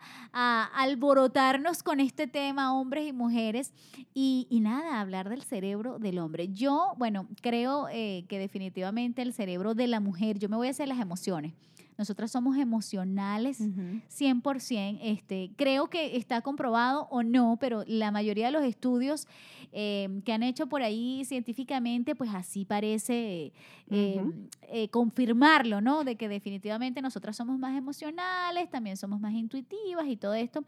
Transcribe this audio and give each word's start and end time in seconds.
alborotarnos 0.73 1.83
con 1.83 1.99
este 1.99 2.27
tema, 2.27 2.77
hombres 2.77 3.07
y 3.07 3.13
mujeres, 3.13 3.73
y, 4.13 4.47
y 4.49 4.59
nada, 4.59 4.99
hablar 4.99 5.29
del 5.29 5.43
cerebro 5.43 5.99
del 5.99 6.19
hombre. 6.19 6.49
Yo, 6.49 6.93
bueno, 6.97 7.27
creo 7.41 7.87
eh, 7.89 8.25
que 8.27 8.39
definitivamente 8.39 9.21
el 9.21 9.33
cerebro 9.33 9.73
de 9.73 9.87
la 9.87 9.99
mujer, 9.99 10.39
yo 10.39 10.49
me 10.49 10.57
voy 10.57 10.67
a 10.67 10.71
hacer 10.71 10.87
las 10.87 10.99
emociones. 10.99 11.53
Nosotras 11.99 12.31
somos 12.31 12.57
emocionales, 12.57 13.59
Ujú. 13.59 13.99
100%. 14.07 14.99
Este, 15.01 15.51
creo 15.57 15.89
que 15.89 16.15
está 16.15 16.39
comprobado 16.39 17.09
o 17.11 17.23
no, 17.23 17.57
pero 17.59 17.83
la 17.87 18.09
mayoría 18.09 18.45
de 18.45 18.53
los 18.53 18.63
estudios 18.63 19.27
eh, 19.73 20.07
que 20.23 20.31
han 20.31 20.41
hecho 20.41 20.67
por 20.67 20.81
ahí 20.81 21.25
científicamente, 21.25 22.15
pues 22.15 22.33
así 22.33 22.63
parece 22.63 23.51
eh, 23.91 24.21
Ujú. 24.23 24.33
eh, 24.69 24.87
confirmarlo, 24.87 25.81
¿no? 25.81 26.05
De 26.05 26.15
que 26.15 26.29
definitivamente 26.29 27.01
nosotras 27.01 27.35
somos 27.35 27.59
más 27.59 27.77
emocionales, 27.77 28.69
también 28.69 28.95
somos 28.95 29.19
más 29.19 29.33
intuitivas 29.33 30.07
y 30.07 30.15
todo 30.15 30.35
esto. 30.35 30.63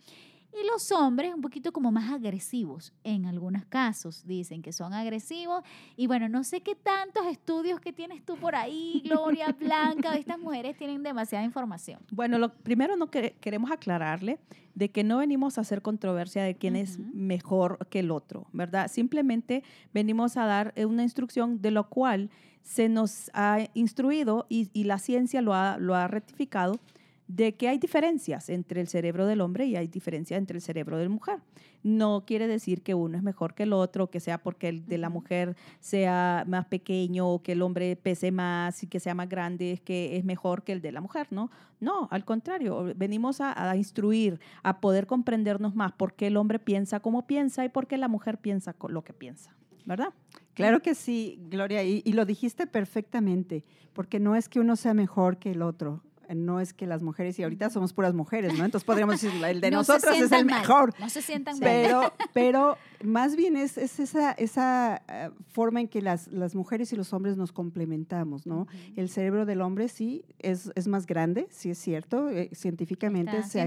Y 0.54 0.68
los 0.68 0.92
hombres 0.92 1.34
un 1.34 1.42
poquito 1.42 1.72
como 1.72 1.92
más 1.92 2.12
agresivos, 2.12 2.94
en 3.06 3.26
algunos 3.26 3.64
casos 3.66 4.26
dicen 4.28 4.62
que 4.62 4.74
son 4.74 4.94
agresivos. 4.94 5.64
Y 5.96 6.08
bueno, 6.08 6.28
no 6.28 6.44
sé 6.44 6.60
qué 6.62 6.76
tantos 6.76 7.26
estudios 7.28 7.80
que 7.80 7.94
tienes 7.94 8.24
tú 8.26 8.36
por 8.36 8.56
ahí, 8.56 9.02
Gloria, 9.06 9.56
Blanca, 9.60 10.16
estas 10.18 10.38
mujeres 10.40 10.78
tienen 10.78 11.04
demasiada 11.04 11.46
información. 11.46 12.00
Bueno, 12.12 12.38
lo 12.38 12.54
primero 12.54 12.98
no 12.98 13.10
quere- 13.10 13.34
queremos 13.40 13.72
aclararle 13.72 14.40
de 14.76 14.90
que 14.90 15.04
no 15.04 15.18
venimos 15.20 15.58
a 15.58 15.62
hacer 15.62 15.82
controversia 15.82 16.44
de 16.44 16.56
quién 16.56 16.76
es 16.76 17.00
mejor 17.00 17.88
que 17.90 18.00
el 18.00 18.12
otro, 18.12 18.48
¿verdad? 18.52 18.90
Simplemente 18.90 19.64
venimos 19.94 20.36
a 20.38 20.46
dar 20.46 20.74
eh, 20.76 20.86
una 20.86 21.04
instrucción 21.04 21.62
de 21.62 21.72
lo 21.72 21.90
cual 21.90 22.30
se 22.64 22.90
nos 22.90 23.32
ha 23.34 23.60
instruido 23.74 24.46
y, 24.50 24.70
y 24.74 24.84
la 24.84 25.00
ciencia 25.00 25.42
lo 25.42 25.54
ha, 25.54 25.78
lo 25.78 25.96
ha 25.96 26.08
rectificado 26.08 26.80
de 27.28 27.56
que 27.56 27.70
hay 27.70 27.78
diferencias 27.78 28.50
entre 28.50 28.82
el 28.82 28.88
cerebro 28.88 29.26
del 29.26 29.42
hombre 29.42 29.66
y 29.66 29.76
hay 29.76 29.88
diferencias 29.88 30.38
entre 30.38 30.58
el 30.58 30.62
cerebro 30.62 30.98
de 30.98 31.04
la 31.04 31.10
mujer. 31.10 31.40
No 31.84 32.26
quiere 32.26 32.48
decir 32.48 32.82
que 32.82 32.94
uno 32.94 33.18
es 33.18 33.24
mejor 33.24 33.54
que 33.54 33.64
el 33.64 33.74
otro, 33.74 34.10
que 34.10 34.20
sea 34.20 34.38
porque 34.38 34.68
el 34.68 34.86
de 34.86 34.98
la 34.98 35.10
mujer 35.10 35.56
sea 35.80 36.44
más 36.48 36.66
pequeño 36.66 37.28
o 37.28 37.42
que 37.42 37.54
el 37.54 37.62
hombre 37.62 37.96
pese 37.96 38.32
más 38.32 38.84
y 38.84 38.88
que 38.88 39.00
sea 39.00 39.16
más 39.16 39.30
grande, 39.30 39.72
es 39.72 39.82
que 39.82 40.18
es 40.18 40.26
mejor 40.26 40.64
que 40.64 40.74
el 40.74 40.82
de 40.82 40.92
la 40.92 41.02
mujer, 41.02 41.28
¿no? 41.32 41.50
No, 41.80 42.08
al 42.12 42.26
contrario, 42.26 42.94
venimos 42.96 43.42
a, 43.42 43.70
a 43.70 43.76
instruir, 43.76 44.40
a 44.62 44.82
poder 44.82 45.08
comprendernos 45.08 45.74
más 45.74 45.94
por 45.94 46.14
qué 46.14 46.28
el 46.28 46.38
hombre 46.38 46.60
piensa 46.60 47.00
como 47.00 47.26
piensa 47.26 47.66
y 47.66 47.70
por 47.70 47.88
qué 47.88 47.98
la 47.98 48.08
mujer 48.08 48.38
piensa 48.38 48.76
lo 48.90 49.04
que 49.04 49.14
piensa, 49.14 49.56
¿verdad? 49.86 50.14
Claro 50.54 50.82
que 50.82 50.96
sí, 50.96 51.40
Gloria, 51.50 51.84
y, 51.84 52.02
y 52.06 52.14
lo 52.14 52.26
dijiste 52.26 52.68
perfectamente, 52.68 53.64
porque 53.94 54.20
no 54.20 54.36
es 54.36 54.50
que 54.50 54.60
uno 54.60 54.76
sea 54.76 54.94
mejor 54.94 55.38
que 55.38 55.52
el 55.52 55.62
otro, 55.62 56.04
no 56.36 56.60
es 56.60 56.74
que 56.74 56.88
las 56.88 57.02
mujeres, 57.04 57.38
y 57.40 57.44
ahorita 57.44 57.70
somos 57.70 57.94
puras 57.94 58.14
mujeres, 58.14 58.54
¿no? 58.58 58.66
Entonces 58.66 58.86
podríamos 58.86 59.22
decir, 59.22 59.44
el 59.44 59.62
de 59.62 59.72
No 59.72 59.84
se 59.84 59.94
nosotros 59.94 60.16
es 60.18 60.32
el 60.32 60.46
mal, 60.46 60.62
mejor. 60.62 60.94
No 61.00 61.10
se 61.10 61.22
sientan 61.22 61.56
mal. 61.56 61.62
Pero, 61.64 62.14
pero 62.34 62.78
más 63.04 63.36
bien 63.36 63.56
es, 63.58 63.78
es 63.78 64.00
esa, 64.00 64.32
esa 64.34 65.02
eh, 65.08 65.30
forma 65.52 65.82
en 65.82 65.88
que 65.88 66.02
las, 66.02 66.28
las 66.28 66.56
mujeres 66.56 66.92
y 66.94 66.96
los 66.96 67.14
hombres 67.14 67.38
nos 67.38 67.52
complementamos, 67.52 68.46
¿no? 68.46 68.68
El 68.96 69.10
cerebro 69.10 69.46
del 69.46 69.62
hombre 69.62 69.88
sí 69.88 70.24
es, 70.40 70.72
es 70.76 70.88
más 70.88 71.06
grande, 71.08 71.48
sí 71.52 71.70
es 71.72 71.78
cierto, 71.78 72.30
eh, 72.30 72.50
científicamente 72.54 73.38
Está 73.38 73.48
se 73.50 73.62
ha 73.62 73.66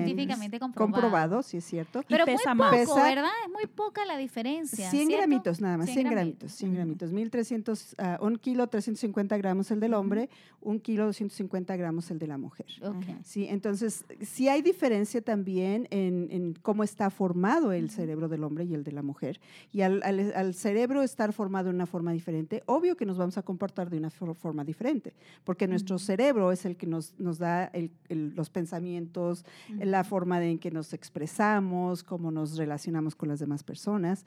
comprobado. 0.58 0.70
comprobado, 0.76 1.42
sí 1.42 1.56
es 1.58 1.64
cierto. 1.64 2.00
Y 2.00 2.04
Pero 2.08 2.24
pesa 2.24 2.54
muy 2.54 2.64
más. 2.66 2.76
poco, 2.86 2.94
Pesa- 2.96 3.08
¿verdad? 3.08 3.30
Es 3.44 3.52
muy 3.52 3.66
poca 3.66 4.04
la 4.04 4.16
diferencia. 4.16 4.90
100 4.90 5.06
¿cierto? 5.08 5.16
gramitos 5.26 5.60
nada 5.60 5.76
más, 5.78 5.86
100 5.86 5.94
100 5.94 6.10
gramitos. 6.10 6.38
gramitos, 6.38 6.52
100 6.58 6.70
Ujú. 6.70 6.76
gramitos, 6.76 7.12
1300, 7.12 7.94
ah, 7.98 8.18
un 8.20 8.36
kilo 8.36 8.66
350 8.68 9.36
gramos 9.36 9.70
el 9.70 9.80
del 9.80 9.94
hombre, 9.94 10.28
un 10.60 10.80
kilo 10.80 11.06
250 11.06 11.76
gramos 11.76 12.10
el 12.10 12.18
de 12.18 12.26
la 12.26 12.38
mujer. 12.38 12.53
Ok. 12.82 13.04
Sí, 13.24 13.46
entonces 13.48 14.04
sí 14.22 14.48
hay 14.48 14.62
diferencia 14.62 15.20
también 15.20 15.86
en, 15.90 16.28
en 16.30 16.54
cómo 16.62 16.82
está 16.84 17.10
formado 17.10 17.72
el 17.72 17.90
cerebro 17.90 18.28
del 18.28 18.44
hombre 18.44 18.64
y 18.64 18.74
el 18.74 18.84
de 18.84 18.92
la 18.92 19.02
mujer. 19.02 19.40
Y 19.72 19.80
al, 19.82 20.02
al- 20.02 20.32
al 20.34 20.54
cerebro 20.54 21.02
estar 21.02 21.32
formado 21.32 21.68
de 21.68 21.74
una 21.74 21.86
forma 21.86 22.12
diferente, 22.12 22.62
obvio 22.66 22.96
que 22.96 23.06
nos 23.06 23.16
vamos 23.18 23.38
a 23.38 23.42
comportar 23.42 23.90
de 23.90 23.98
una 23.98 24.10
for- 24.10 24.34
forma 24.34 24.64
diferente, 24.64 25.14
porque 25.44 25.66
nuestro 25.68 25.98
cerebro 25.98 26.52
es 26.52 26.64
el 26.64 26.76
que 26.76 26.86
nos, 26.86 27.14
nos 27.18 27.38
da 27.38 27.64
el- 27.66 27.90
el- 28.08 28.34
los 28.34 28.50
pensamientos, 28.50 29.44
la 29.78 30.04
forma 30.04 30.44
en 30.44 30.58
que 30.58 30.70
nos 30.70 30.92
expresamos, 30.92 32.02
cómo 32.02 32.30
nos 32.30 32.56
relacionamos 32.56 33.14
con 33.14 33.28
las 33.28 33.38
demás 33.40 33.62
personas. 33.64 34.24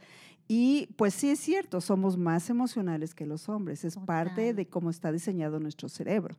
Y 0.47 0.87
pues 0.95 1.13
sí 1.13 1.29
es 1.29 1.39
cierto, 1.39 1.81
somos 1.81 2.17
más 2.17 2.49
emocionales 2.49 3.13
que 3.13 3.25
los 3.25 3.49
hombres, 3.49 3.83
es 3.83 3.97
parte 3.97 4.53
de 4.53 4.65
cómo 4.65 4.89
está 4.89 5.11
diseñado 5.11 5.59
nuestro 5.59 5.89
cerebro. 5.89 6.35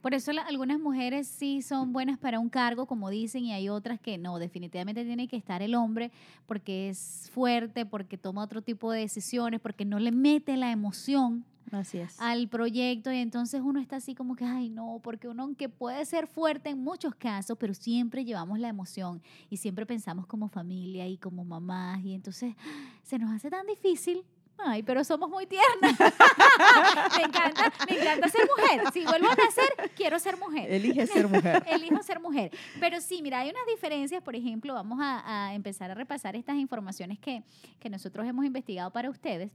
Por 0.00 0.14
eso 0.14 0.32
la- 0.32 0.42
algunas 0.42 0.78
mujeres 0.78 1.26
sí 1.26 1.60
son 1.62 1.92
buenas 1.92 2.18
para 2.18 2.38
un 2.38 2.48
cargo, 2.48 2.86
como 2.86 3.10
dicen, 3.10 3.44
y 3.44 3.52
hay 3.52 3.68
otras 3.68 3.98
que 4.00 4.16
no, 4.16 4.38
definitivamente 4.38 5.04
tiene 5.04 5.26
que 5.28 5.36
estar 5.36 5.60
el 5.60 5.74
hombre 5.74 6.10
porque 6.46 6.88
es 6.88 7.30
fuerte, 7.32 7.84
porque 7.84 8.16
toma 8.16 8.42
otro 8.44 8.62
tipo 8.62 8.92
de 8.92 9.00
decisiones, 9.00 9.60
porque 9.60 9.84
no 9.84 9.98
le 9.98 10.12
mete 10.12 10.56
la 10.56 10.70
emoción 10.70 11.44
Así 11.72 11.98
es. 11.98 12.18
al 12.20 12.48
proyecto 12.48 13.12
y 13.12 13.16
entonces 13.18 13.60
uno 13.62 13.80
está 13.80 13.96
así 13.96 14.14
como 14.14 14.36
que, 14.36 14.44
ay 14.44 14.70
no, 14.70 15.00
porque 15.02 15.28
uno 15.28 15.42
aunque 15.42 15.68
puede 15.68 16.04
ser 16.06 16.26
fuerte 16.28 16.70
en 16.70 16.78
muchos 16.82 17.14
casos, 17.16 17.58
pero 17.58 17.74
siempre 17.74 18.24
llevamos 18.24 18.58
la 18.60 18.68
emoción 18.68 19.20
y 19.50 19.56
siempre 19.58 19.84
pensamos 19.84 20.26
como 20.26 20.48
familia 20.48 21.06
y 21.08 21.18
como 21.18 21.44
mamás 21.44 22.02
y 22.04 22.14
entonces 22.14 22.54
se 23.02 23.18
nos 23.18 23.30
hace 23.32 23.50
tan 23.50 23.66
difícil. 23.66 24.22
Ay, 24.58 24.82
pero 24.82 25.04
somos 25.04 25.30
muy 25.30 25.46
tiernas. 25.46 25.98
me 27.16 27.22
encanta, 27.22 27.72
me 27.88 28.00
encanta 28.00 28.28
ser 28.28 28.48
mujer. 28.56 28.92
Si 28.92 29.04
vuelvo 29.04 29.28
a 29.28 29.34
nacer, 29.34 29.90
quiero 29.96 30.18
ser 30.18 30.36
mujer. 30.36 30.70
Elige 30.72 31.06
ser 31.06 31.28
mujer. 31.28 31.64
Elijo 31.70 32.02
ser 32.02 32.20
mujer. 32.20 32.50
Pero 32.80 33.00
sí, 33.00 33.22
mira, 33.22 33.40
hay 33.40 33.50
unas 33.50 33.66
diferencias, 33.72 34.22
por 34.22 34.34
ejemplo, 34.34 34.74
vamos 34.74 34.98
a, 35.00 35.46
a 35.48 35.54
empezar 35.54 35.90
a 35.90 35.94
repasar 35.94 36.34
estas 36.36 36.56
informaciones 36.56 37.18
que, 37.18 37.42
que 37.78 37.88
nosotros 37.88 38.26
hemos 38.26 38.44
investigado 38.44 38.90
para 38.90 39.10
ustedes 39.10 39.50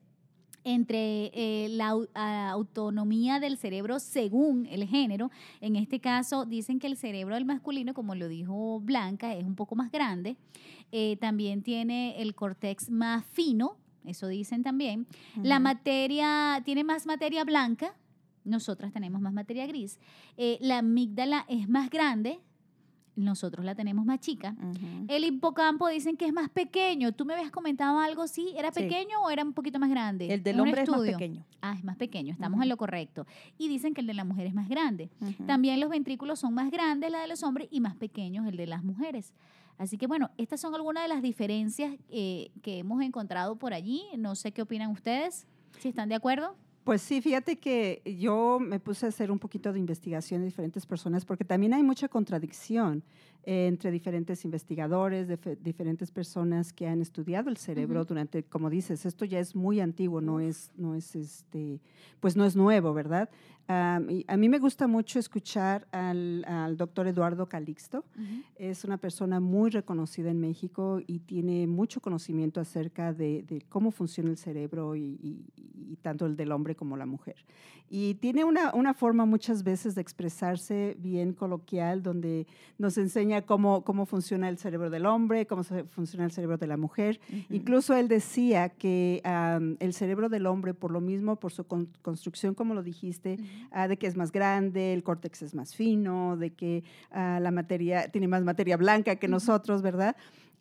entre 0.66 1.26
eh, 1.34 1.68
la 1.72 1.94
a- 2.14 2.50
autonomía 2.52 3.42
del 3.42 3.58
cerebro 3.58 4.00
según 4.00 4.66
el 4.68 4.88
género. 4.88 5.30
En 5.60 5.76
este 5.76 6.00
caso, 6.00 6.46
dicen 6.46 6.80
que 6.80 6.88
el 6.88 6.96
cerebro 6.96 7.36
del 7.36 7.44
masculino, 7.44 7.94
como 7.94 8.16
lo 8.16 8.30
dijo 8.30 8.80
Blanca, 8.80 9.34
es 9.34 9.44
un 9.44 9.56
poco 9.56 9.76
más 9.76 9.92
grande. 9.92 10.38
Eh, 10.94 11.18
también 11.20 11.64
tiene 11.64 12.22
el 12.22 12.34
cortex 12.36 12.90
más 12.90 13.26
fino, 13.26 13.76
eso 14.06 14.28
dicen 14.28 14.64
también. 14.64 15.08
La 15.42 15.60
materia, 15.60 16.62
tiene 16.66 16.84
más 16.84 17.06
materia 17.06 17.44
blanca, 17.44 17.94
nosotras 18.44 18.92
tenemos 18.92 19.22
más 19.22 19.34
materia 19.34 19.66
gris. 19.68 20.00
Eh, 20.38 20.58
la 20.62 20.80
amígdala 20.80 21.46
es 21.48 21.70
más 21.70 21.90
grande, 21.90 22.40
nosotros 23.16 23.64
la 23.64 23.76
tenemos 23.76 24.06
más 24.06 24.20
chica. 24.20 24.56
El 25.08 25.24
hipocampo 25.24 25.88
dicen 25.88 26.18
que 26.18 26.26
es 26.26 26.34
más 26.34 26.50
pequeño. 26.50 27.12
¿Tú 27.12 27.26
me 27.26 27.36
habías 27.36 27.52
comentado 27.52 28.00
algo? 28.00 28.26
¿Sí? 28.28 28.54
¿Era 28.58 28.72
Sí. 28.72 28.82
pequeño 28.82 29.22
o 29.22 29.30
era 29.30 29.44
un 29.44 29.54
poquito 29.54 29.78
más 29.78 29.92
grande? 29.92 30.34
El 30.34 30.42
del 30.42 30.60
hombre 30.60 30.82
es 30.82 30.90
más 30.90 31.02
pequeño. 31.02 31.46
Ah, 31.62 31.76
es 31.78 31.84
más 31.84 31.96
pequeño. 31.96 32.34
Estamos 32.34 32.62
en 32.64 32.70
lo 32.70 32.76
correcto. 32.78 33.28
Y 33.60 33.68
dicen 33.68 33.94
que 33.94 34.02
el 34.02 34.08
de 34.08 34.16
la 34.16 34.24
mujer 34.24 34.48
es 34.48 34.54
más 34.56 34.68
grande. 34.68 35.12
También 35.46 35.80
los 35.80 35.90
ventrículos 35.92 36.40
son 36.40 36.56
más 36.56 36.72
grandes, 36.72 37.12
la 37.12 37.20
de 37.22 37.28
los 37.28 37.44
hombres, 37.44 37.68
y 37.70 37.82
más 37.82 37.96
pequeños, 37.96 38.48
el 38.48 38.58
de 38.58 38.66
las 38.68 38.84
mujeres. 38.84 39.34
Así 39.78 39.98
que 39.98 40.08
bueno, 40.08 40.32
estas 40.38 40.62
son 40.62 40.76
algunas 40.76 41.04
de 41.04 41.10
las 41.10 41.22
diferencias 41.22 41.96
eh, 42.10 42.52
que 42.62 42.80
hemos 42.80 43.02
encontrado 43.02 43.58
por 43.58 43.74
allí. 43.74 44.04
No 44.18 44.36
sé 44.36 44.52
qué 44.52 44.62
opinan 44.62 44.92
ustedes, 44.92 45.48
si 45.80 45.90
están 45.90 46.10
de 46.10 46.16
acuerdo. 46.16 46.56
Pues 46.84 47.02
sí, 47.02 47.22
fíjate 47.22 47.58
que 47.58 48.02
yo 48.20 48.60
me 48.60 48.80
puse 48.80 49.06
a 49.06 49.10
hacer 49.10 49.32
un 49.32 49.40
poquito 49.40 49.72
de 49.72 49.80
investigación 49.80 50.42
de 50.42 50.48
diferentes 50.48 50.86
personas 50.86 51.24
porque 51.24 51.46
también 51.46 51.74
hay 51.74 51.82
mucha 51.82 52.10
contradicción 52.10 53.04
eh, 53.44 53.68
entre 53.68 53.92
diferentes 53.92 54.46
investigadores, 54.46 55.28
de 55.28 55.38
fe- 55.38 55.56
diferentes 55.58 56.12
personas 56.12 56.72
que 56.74 56.88
han 56.88 57.02
estudiado 57.02 57.50
el 57.50 57.58
cerebro 57.58 58.06
durante, 58.06 58.44
como 58.44 58.70
dices, 58.70 59.06
esto 59.06 59.26
ya 59.26 59.40
es 59.40 59.56
muy 59.56 59.80
antiguo, 59.80 60.22
no 60.22 60.40
es, 60.40 60.72
no 60.78 60.96
es 60.96 61.16
este, 61.16 61.80
pues 62.20 62.36
no 62.36 62.46
es 62.46 62.56
nuevo, 62.56 62.94
¿verdad? 62.94 63.30
Y 64.10 64.26
a 64.28 64.36
mí 64.36 64.50
me 64.50 64.60
gusta 64.60 64.88
mucho 64.88 65.20
escuchar 65.20 65.88
al, 65.94 66.44
al 66.46 66.76
doctor 66.76 67.08
Eduardo 67.08 67.48
Calixto. 67.48 68.04
Es 68.58 68.84
una 68.84 68.98
persona 68.98 69.40
muy 69.40 69.70
reconocida 69.70 70.30
en 70.30 70.42
México 70.42 71.00
y 71.08 71.20
tiene 71.20 71.66
mucho 71.66 72.02
conocimiento 72.02 72.60
acerca 72.60 73.14
de, 73.14 73.44
de 73.44 73.62
cómo 73.70 73.92
funciona 73.92 74.30
el 74.32 74.38
cerebro 74.38 74.98
y, 74.98 75.18
y- 75.22 75.46
y 75.94 75.96
tanto 76.02 76.26
el 76.26 76.36
del 76.36 76.52
hombre 76.52 76.76
como 76.76 76.98
la 76.98 77.06
mujer. 77.06 77.36
Y 77.90 78.16
tiene 78.16 78.44
una, 78.44 78.74
una 78.74 78.94
forma 78.94 79.26
muchas 79.26 79.64
veces 79.64 79.96
de 79.96 80.02
expresarse 80.02 80.98
bien 81.00 81.34
coloquial, 81.34 82.02
donde 82.04 82.48
nos 82.78 82.98
enseña 82.98 83.33
cómo, 83.42 83.84
cómo 83.84 84.06
funciona 84.06 84.48
el 84.48 84.58
cerebro 84.58 84.90
del 84.90 85.06
hombre, 85.06 85.48
cómo 85.48 85.64
funciona 85.64 86.24
el 86.24 86.32
cerebro 86.32 86.58
de 86.58 86.68
la 86.68 86.78
mujer. 86.78 87.20
Incluso 87.50 87.96
él 87.96 88.08
decía 88.08 88.70
que 88.70 89.22
el 89.80 89.94
cerebro 89.94 90.30
del 90.30 90.46
hombre, 90.46 90.74
por 90.74 90.92
lo 90.92 91.02
mismo, 91.02 91.36
por 91.38 91.52
su 91.52 91.66
con- 91.66 91.90
construcción, 92.02 92.54
como 92.54 92.74
lo 92.76 92.84
dijiste, 92.84 93.38
ah, 93.72 93.88
de 93.88 93.98
que 93.98 94.08
es 94.08 94.16
más 94.16 94.32
grande, 94.32 94.94
el 94.94 95.04
córtex 95.04 95.42
es 95.42 95.56
más 95.56 95.76
fino, 95.76 96.38
de 96.38 96.52
que 96.54 96.84
ah, 97.12 97.40
la 97.42 97.52
materia 97.52 98.10
tiene 98.10 98.28
más 98.28 98.44
materia 98.44 98.78
blanca 98.78 99.16
que 99.18 99.28
nosotros, 99.28 99.82
¿verdad? 99.82 100.16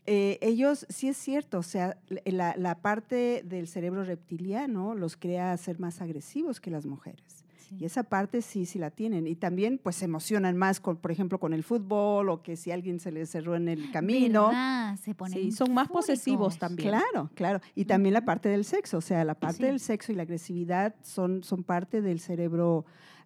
Eh, 0.04 0.38
ellos, 0.42 0.84
sí 0.88 1.08
es 1.08 1.16
cierto, 1.16 1.58
o 1.60 1.62
sea, 1.62 1.96
la, 2.24 2.56
la 2.56 2.80
parte 2.80 3.42
del 3.44 3.68
cerebro 3.68 4.02
reptiliano 4.02 4.96
los 4.96 5.16
crea 5.16 5.52
a 5.52 5.56
ser 5.56 5.78
más 5.78 6.00
agresivos 6.00 6.60
que 6.60 6.72
las 6.72 6.86
mujeres. 6.86 7.44
Y 7.78 7.84
esa 7.84 8.02
parte 8.04 8.42
sí, 8.42 8.66
sí 8.66 8.78
la 8.78 8.90
tienen. 8.90 9.26
Y 9.26 9.34
también, 9.34 9.80
pues, 9.82 9.96
se 9.96 10.04
emocionan 10.04 10.56
más, 10.56 10.78
con, 10.80 10.96
por 10.96 11.10
ejemplo, 11.10 11.38
con 11.40 11.52
el 11.52 11.62
fútbol 11.62 12.28
o 12.28 12.42
que 12.42 12.56
si 12.56 12.70
alguien 12.70 13.00
se 13.00 13.10
les 13.12 13.30
cerró 13.30 13.56
en 13.56 13.68
el 13.68 13.90
camino. 13.90 14.48
¿Verdad? 14.48 14.96
Se 15.02 15.14
ponen 15.14 15.38
Sí, 15.38 15.52
son 15.52 15.72
más 15.74 15.88
fúricos. 15.88 16.06
posesivos 16.06 16.58
también. 16.58 16.90
Claro, 16.90 17.30
claro. 17.34 17.60
Y 17.74 17.84
también 17.86 18.12
la 18.12 18.24
parte 18.24 18.48
del 18.48 18.64
sexo, 18.64 18.98
o 18.98 19.00
sea, 19.00 19.24
la 19.24 19.34
parte 19.34 19.56
Sí. 19.58 19.62
del 19.64 19.80
sexo 19.80 20.12
y 20.12 20.14
la 20.14 20.22
agresividad 20.22 20.94
son, 21.02 21.42
son 21.42 21.62
parte 21.64 22.02
del 22.02 22.20
cerebro. 22.20 22.84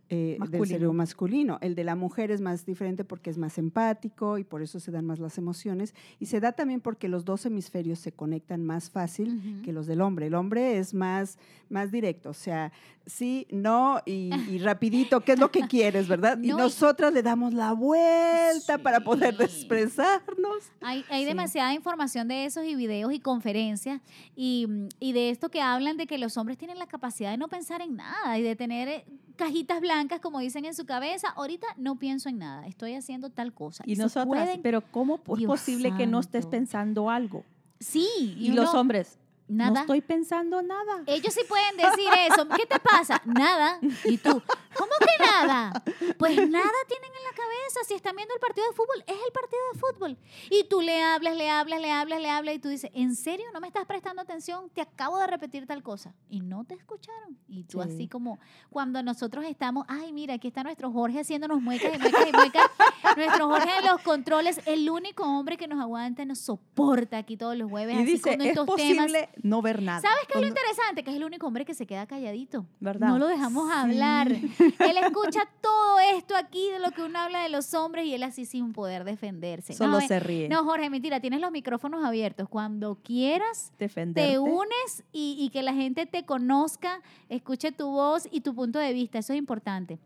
Eh, 0.09 0.39
del 0.51 0.67
cerebro 0.67 0.93
masculino. 0.93 1.59
El 1.61 1.75
de 1.75 1.83
la 1.85 1.97
mujer 1.97 2.31
es 2.31 2.41
más 2.41 2.65
diferente 2.65 3.05
porque 3.05 3.31
es 3.31 3.39
más 3.39 3.59
empático 3.59 4.39
y 4.39 4.45
por 4.45 4.63
eso 4.63 4.79
se 4.81 4.91
dan 4.93 5.05
más 5.05 5.19
las 5.19 5.37
emociones. 5.39 5.95
Y 6.21 6.27
se 6.27 6.39
da 6.41 6.53
también 6.53 6.81
porque 6.81 7.09
los 7.09 7.25
dos 7.25 7.45
hemisferios 7.47 7.99
se 7.99 8.13
conectan 8.13 8.65
más 8.65 8.89
fácil 8.91 9.37
Ujú. 9.39 9.63
que 9.63 9.73
los 9.73 9.87
del 9.87 10.01
hombre. 10.01 10.27
El 10.27 10.35
hombre 10.35 10.79
es 10.79 10.95
más, 10.95 11.39
más 11.69 11.91
directo, 11.91 12.31
o 12.31 12.35
sea, 12.35 12.73
sí, 13.05 13.47
no 13.51 14.01
y, 14.07 14.31
y 14.51 14.59
rapidito, 14.59 15.21
¿qué 15.23 15.33
es 15.33 15.39
lo 15.41 15.51
que 15.51 15.61
quieres, 15.69 16.07
verdad? 16.09 16.39
Y 16.43 16.49
No, 16.49 16.55
y- 16.59 16.61
nosotras 16.63 17.13
le 17.13 17.23
damos 17.23 17.53
la 17.55 17.73
vuelta 17.73 18.79
para 18.79 19.01
poder 19.01 19.37
Sí. 19.37 19.43
expresarnos. 19.45 20.71
Hay, 20.81 21.05
hay 21.09 21.23
Sí. 21.23 21.29
demasiada 21.29 21.75
información 21.75 22.29
de 22.29 22.45
esos 22.45 22.65
y 22.65 22.75
videos 22.75 23.13
y 23.13 23.21
conferencias 23.21 24.01
y, 24.35 24.67
mm, 24.69 24.89
y 25.01 25.13
de 25.13 25.31
esto 25.31 25.49
que 25.51 25.61
hablan 25.61 25.97
de 25.97 26.07
que 26.07 26.19
los 26.19 26.37
hombres 26.37 26.59
tienen 26.59 26.79
la 26.79 26.87
capacidad 26.87 27.31
de 27.31 27.37
no 27.39 27.49
pensar 27.49 27.81
en 27.83 27.97
nada 27.97 28.39
y 28.39 28.43
de 28.43 28.55
tener 28.57 28.89
eh, 28.89 29.05
cajitas 29.37 29.81
blancas, 29.81 29.96
como 30.21 30.39
dicen 30.41 30.65
en 30.65 30.75
su 30.75 30.85
cabeza. 30.87 31.29
Ahorita 31.31 31.67
no 31.77 31.97
pienso 31.97 32.29
en 32.29 32.39
nada, 32.39 32.67
estoy 32.67 32.95
haciendo 32.95 33.31
tal 33.31 33.53
cosa. 33.53 33.83
Y 33.87 33.97
nosotras, 33.97 34.27
pueden- 34.27 34.63
pero 34.63 34.81
¿cómo 34.91 35.17
es 35.17 35.39
Dios 35.39 35.49
posible 35.51 35.95
que 35.97 36.07
no 36.07 36.21
estés 36.21 36.47
pensando 36.47 37.11
algo? 37.11 37.45
sí, 37.81 38.09
Y, 38.39 38.53
los 38.53 38.71
uno- 38.71 38.81
hombres, 38.81 39.19
no 39.49 39.79
estoy 39.81 40.01
pensando 40.01 40.63
nada. 40.63 41.03
Ellos 41.07 41.33
sí 41.33 41.41
pueden 41.49 41.77
decir 41.77 42.09
eso. 42.31 42.49
¿Qué 42.57 42.67
te 42.67 42.79
pasa? 42.81 43.21
Nada. 43.25 43.79
¿Y 44.05 44.19
tú? 44.19 44.43
¿Cómo 44.77 44.93
que 45.01 45.25
nada? 45.25 45.73
Pues 46.19 46.37
nada 46.37 46.71
tienen 46.89 47.11
en 47.15 47.25
la 47.25 47.31
cabeza. 47.31 47.81
Si 47.87 47.95
están 47.95 48.15
viendo 48.17 48.35
el 48.35 48.41
partido 48.41 48.67
de 48.69 48.75
fútbol, 48.75 49.05
es 49.07 49.15
el 49.15 49.33
partido 49.33 49.61
de 49.73 49.79
fútbol. 49.79 50.19
Y 50.51 50.65
tú 50.65 50.81
le 50.81 51.03
hablas, 51.03 51.37
le 51.37 51.49
hablas, 51.49 51.81
le 51.81 51.91
hablas, 51.93 52.21
le 52.21 52.31
hablas 52.31 52.55
y 52.55 52.59
tú 52.59 52.69
dices, 52.69 52.91
¿en 52.95 53.15
serio 53.15 53.47
no 53.55 53.61
me 53.61 53.69
estás 53.69 53.87
prestando 53.87 54.21
atención? 54.23 54.69
Te 54.71 54.81
acabo 54.83 55.19
de 55.19 55.27
repetir 55.27 55.67
tal 55.67 55.83
cosa. 55.83 56.15
Y 56.29 56.41
no 56.41 56.65
te 56.65 56.75
escucharon. 56.75 57.39
Y 57.49 57.65
tú 57.65 57.83
Sí. 57.83 57.89
así 57.89 58.09
como 58.09 58.39
cuando 58.71 59.03
nosotros 59.03 59.45
estamos, 59.47 59.85
ay, 59.89 60.13
mira, 60.13 60.35
aquí 60.35 60.49
está 60.49 60.63
nuestro 60.63 60.91
Jorge 60.93 61.21
haciéndonos 61.21 61.61
muecas 61.63 61.95
y 61.95 61.99
muecas 61.99 62.27
y 62.29 62.33
muecas. 62.33 62.71
nuestro 63.17 63.49
Jorge 63.49 63.83
de 63.83 63.89
los 63.89 64.01
controles, 64.03 64.61
el 64.67 64.89
único 64.91 65.23
hombre 65.25 65.57
que 65.57 65.69
nos 65.69 65.81
aguanta, 65.81 66.25
nos 66.25 66.39
soporta 66.41 67.19
aquí 67.19 67.37
todos 67.37 67.57
los 67.57 67.71
jueves. 67.71 67.95
Y 67.97 67.99
así 68.03 68.13
dice, 68.13 68.31
con 68.31 68.41
es 68.43 68.49
estos 68.49 68.77
temas. 68.77 69.13
No 69.43 69.63
ver 69.63 69.83
nada. 69.83 70.01
¿Sabes 70.01 70.19
qué 70.29 70.35
es 70.35 70.41
lo 70.41 70.47
interesante? 70.49 71.05
Que 71.05 71.11
es 71.11 71.17
el 71.17 71.25
único 71.25 71.47
hombre 71.47 71.65
que 71.65 71.75
se 71.75 71.87
queda 71.87 72.07
calladito. 72.07 72.67
¿Verdad? 72.81 73.09
No 73.09 73.19
lo 73.19 73.27
dejamos 73.29 73.67
Sí. 73.69 73.73
hablar. 73.77 74.29
Él 74.79 74.97
escucha 75.03 75.41
todo 75.61 75.99
esto 76.15 76.35
aquí 76.37 76.71
de 76.71 76.79
lo 76.79 76.91
que 76.93 77.03
uno 77.03 77.19
habla 77.19 77.43
de 77.43 77.49
los 77.49 77.73
hombres 77.75 78.07
y 78.07 78.15
él 78.15 78.23
así 78.23 78.45
sin 78.47 78.73
poder 78.73 79.05
defenderse. 79.05 79.73
Solo 79.75 79.93
no, 79.93 79.99
eh, 80.01 80.09
se 80.09 80.21
ríe. 80.21 80.49
no, 80.49 80.65
Jorge, 80.65 80.89
mentira, 80.91 81.21
tienes 81.21 81.41
los 81.41 81.51
micrófonos 81.51 82.05
abiertos. 82.05 82.49
Cuando 82.49 82.97
quieras, 83.03 83.73
Defenderte. 83.79 84.33
te 84.33 84.39
unes 84.39 85.05
y, 85.13 85.37
y 85.39 85.51
que 85.51 85.63
la 85.63 85.75
gente 85.75 86.07
te 86.07 86.25
conozca, 86.25 87.01
escuche 87.29 87.73
tu 87.73 87.91
voz 87.91 88.29
y 88.31 88.41
tu 88.43 88.55
punto 88.55 88.79
de 88.79 88.93
vista. 88.93 89.19
Eso 89.19 89.33
es 89.33 89.39
importante. 89.39 89.99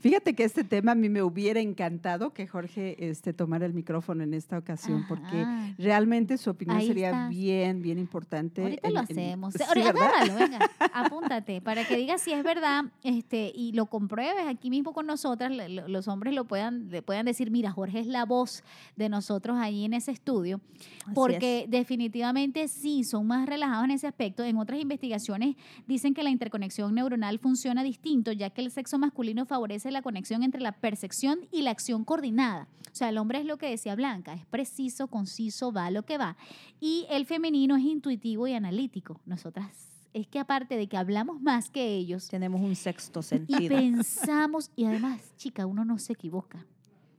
Fíjate 0.00 0.34
que 0.34 0.44
este 0.44 0.62
tema 0.62 0.92
a 0.92 0.94
mí 0.94 1.08
me 1.08 1.22
hubiera 1.22 1.58
encantado 1.60 2.32
que 2.32 2.46
Jorge 2.46 3.08
este, 3.10 3.32
tomara 3.32 3.66
el 3.66 3.74
micrófono 3.74 4.22
en 4.22 4.32
esta 4.32 4.56
ocasión, 4.56 5.04
porque 5.08 5.44
realmente 5.76 6.38
su 6.38 6.50
opinión 6.50 6.76
Ahí 6.78 6.86
sería 6.86 7.08
está. 7.08 7.28
bien, 7.28 7.82
bien 7.82 7.98
importante. 7.98 8.62
Ahorita 8.62 8.86
en- 8.88 8.94
lo 8.94 9.00
en- 9.00 9.04
hacemos. 9.04 9.54
sí, 9.54 9.62
Ahora, 9.66 9.82
¿verdad? 9.92 10.02
agárralo, 10.14 10.34
venga, 10.38 10.58
apúntate, 10.94 11.60
para 11.60 11.84
que 11.84 11.96
digas 11.96 12.20
si 12.22 12.32
es 12.32 12.44
verdad 12.44 12.84
este, 13.02 13.50
y 13.52 13.72
lo 13.72 13.86
compruebes 13.86 14.46
aquí 14.46 14.70
mismo 14.70 14.92
con 14.92 15.06
nosotras, 15.06 15.50
los 15.88 16.06
hombres 16.06 16.32
lo 16.32 16.44
puedan, 16.44 16.90
le 16.90 17.02
puedan 17.02 17.26
decir, 17.26 17.50
mira, 17.50 17.72
Jorge 17.72 17.98
es 17.98 18.06
la 18.06 18.24
voz 18.24 18.62
de 18.94 19.08
nosotros 19.08 19.58
allí 19.58 19.84
en 19.84 19.94
ese 19.94 20.12
estudio, 20.12 20.60
Así 21.06 21.14
porque 21.14 21.66
definitivamente 21.68 22.68
sí, 22.68 23.02
son 23.02 23.26
más 23.26 23.48
relajados 23.48 23.84
en 23.86 23.90
ese 23.90 24.06
aspecto. 24.06 24.44
En 24.44 24.58
otras 24.58 24.80
investigaciones 24.80 25.56
dicen 25.88 26.14
que 26.14 26.22
la 26.22 26.30
interconexión 26.30 26.94
neuronal 26.94 27.40
funciona 27.40 27.82
distinto, 27.82 28.30
ya 28.30 28.50
que 28.50 28.60
el 28.60 28.70
sexo 28.70 28.96
masculino 28.98 29.44
favorece 29.44 29.87
establece 29.88 29.92
la 29.92 30.02
conexión 30.02 30.42
entre 30.42 30.60
la 30.60 30.72
percepción 30.72 31.40
y 31.50 31.62
la 31.62 31.70
acción 31.70 32.04
coordinada. 32.04 32.68
O 32.90 32.94
sea, 32.98 33.08
el 33.08 33.18
hombre 33.18 33.40
es 33.40 33.46
lo 33.46 33.58
que 33.58 33.70
decía 33.70 33.94
Blanca, 33.94 34.34
es 34.34 34.46
preciso, 34.46 35.08
conciso, 35.08 35.72
va 35.72 35.90
lo 35.90 36.04
que 36.04 36.18
va. 36.18 36.36
Y 36.80 37.06
el 37.10 37.26
femenino 37.26 37.76
es 37.76 37.84
intuitivo 37.84 38.46
y 38.46 38.54
analítico. 38.54 39.20
Nosotras 39.24 39.88
es 40.12 40.26
que 40.26 40.38
aparte 40.38 40.76
de 40.76 40.88
que 40.88 40.96
hablamos 40.96 41.40
más 41.40 41.70
que 41.70 41.94
ellos 41.94 42.28
Tenemos 42.28 42.60
un 42.60 42.74
sexto 42.74 43.20
y 43.20 43.22
sentido. 43.22 43.76
pensamos, 43.76 44.70
y 44.74 44.84
además, 44.84 45.34
chica, 45.36 45.66
uno 45.66 45.84
no 45.84 45.98
se 45.98 46.14
equivoca. 46.14 46.66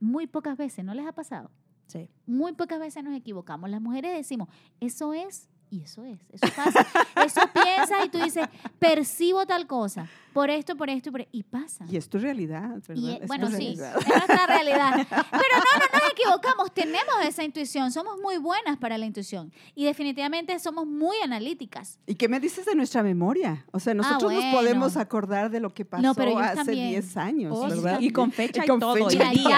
Muy 0.00 0.26
pocas 0.26 0.56
veces, 0.56 0.84
¿no 0.84 0.94
les 0.94 1.06
ha 1.06 1.12
pasado? 1.12 1.50
Sí. 1.86 2.08
Muy 2.26 2.52
pocas 2.52 2.78
veces 2.78 3.02
nos 3.02 3.14
equivocamos. 3.14 3.68
Las 3.68 3.80
mujeres 3.80 4.14
decimos, 4.14 4.48
eso 4.80 5.12
es 5.12 5.48
y 5.70 5.82
eso 5.82 6.04
es, 6.04 6.18
eso 6.32 6.46
pasa. 6.56 6.86
eso 7.24 7.40
piensas 7.52 8.04
y 8.04 8.08
tú 8.08 8.18
dices, 8.18 8.46
percibo 8.78 9.46
tal 9.46 9.66
cosa, 9.66 10.08
por 10.32 10.48
esto, 10.50 10.76
por 10.76 10.88
esto 10.90 11.08
y 11.08 11.12
por 11.12 11.26
y 11.32 11.42
pasa. 11.42 11.84
Y 11.88 11.96
es 11.96 12.08
tu 12.08 12.18
realidad, 12.18 12.70
¿verdad? 12.88 12.94
Y, 13.02 13.10
Es 13.14 13.20
tu 13.20 13.26
bueno, 13.26 13.46
sí, 13.48 13.52
realidad. 13.56 13.94
es 13.98 14.06
nuestra 14.08 14.46
realidad. 14.46 14.90
Pero 15.10 15.56
no, 15.56 15.78
no 15.78 16.00
nos 16.00 16.10
equivocamos, 16.12 16.74
tenemos 16.74 17.14
esa 17.24 17.44
intuición, 17.44 17.90
somos 17.92 18.18
muy 18.20 18.36
buenas 18.38 18.76
para 18.78 18.96
la 18.98 19.06
intuición 19.06 19.52
y 19.74 19.84
definitivamente 19.84 20.58
somos 20.58 20.86
muy 20.86 21.16
analíticas. 21.22 21.98
¿Y 22.06 22.14
qué 22.14 22.28
me 22.28 22.40
dices 22.40 22.64
de 22.66 22.74
nuestra 22.74 23.02
memoria? 23.02 23.64
O 23.72 23.80
sea, 23.80 23.94
nosotros 23.94 24.32
Ah, 24.32 24.34
bueno. 24.34 24.42
nos 24.50 24.54
podemos 24.54 24.96
acordar 24.96 25.50
de 25.50 25.60
lo 25.60 25.72
que 25.74 25.84
pasó 25.84 26.02
No, 26.02 26.14
pero 26.14 26.38
hace 26.38 26.56
también. 26.56 26.90
10 26.90 27.16
años, 27.16 27.52
Oh, 27.56 27.68
sí, 27.70 27.76
¿verdad? 27.80 28.00
y 28.00 28.10
con 28.10 28.32
fecha 28.32 28.64
y 28.64 28.68
con 28.68 28.80
todo, 28.80 28.94
fecha 28.94 29.32
y. 29.34 29.44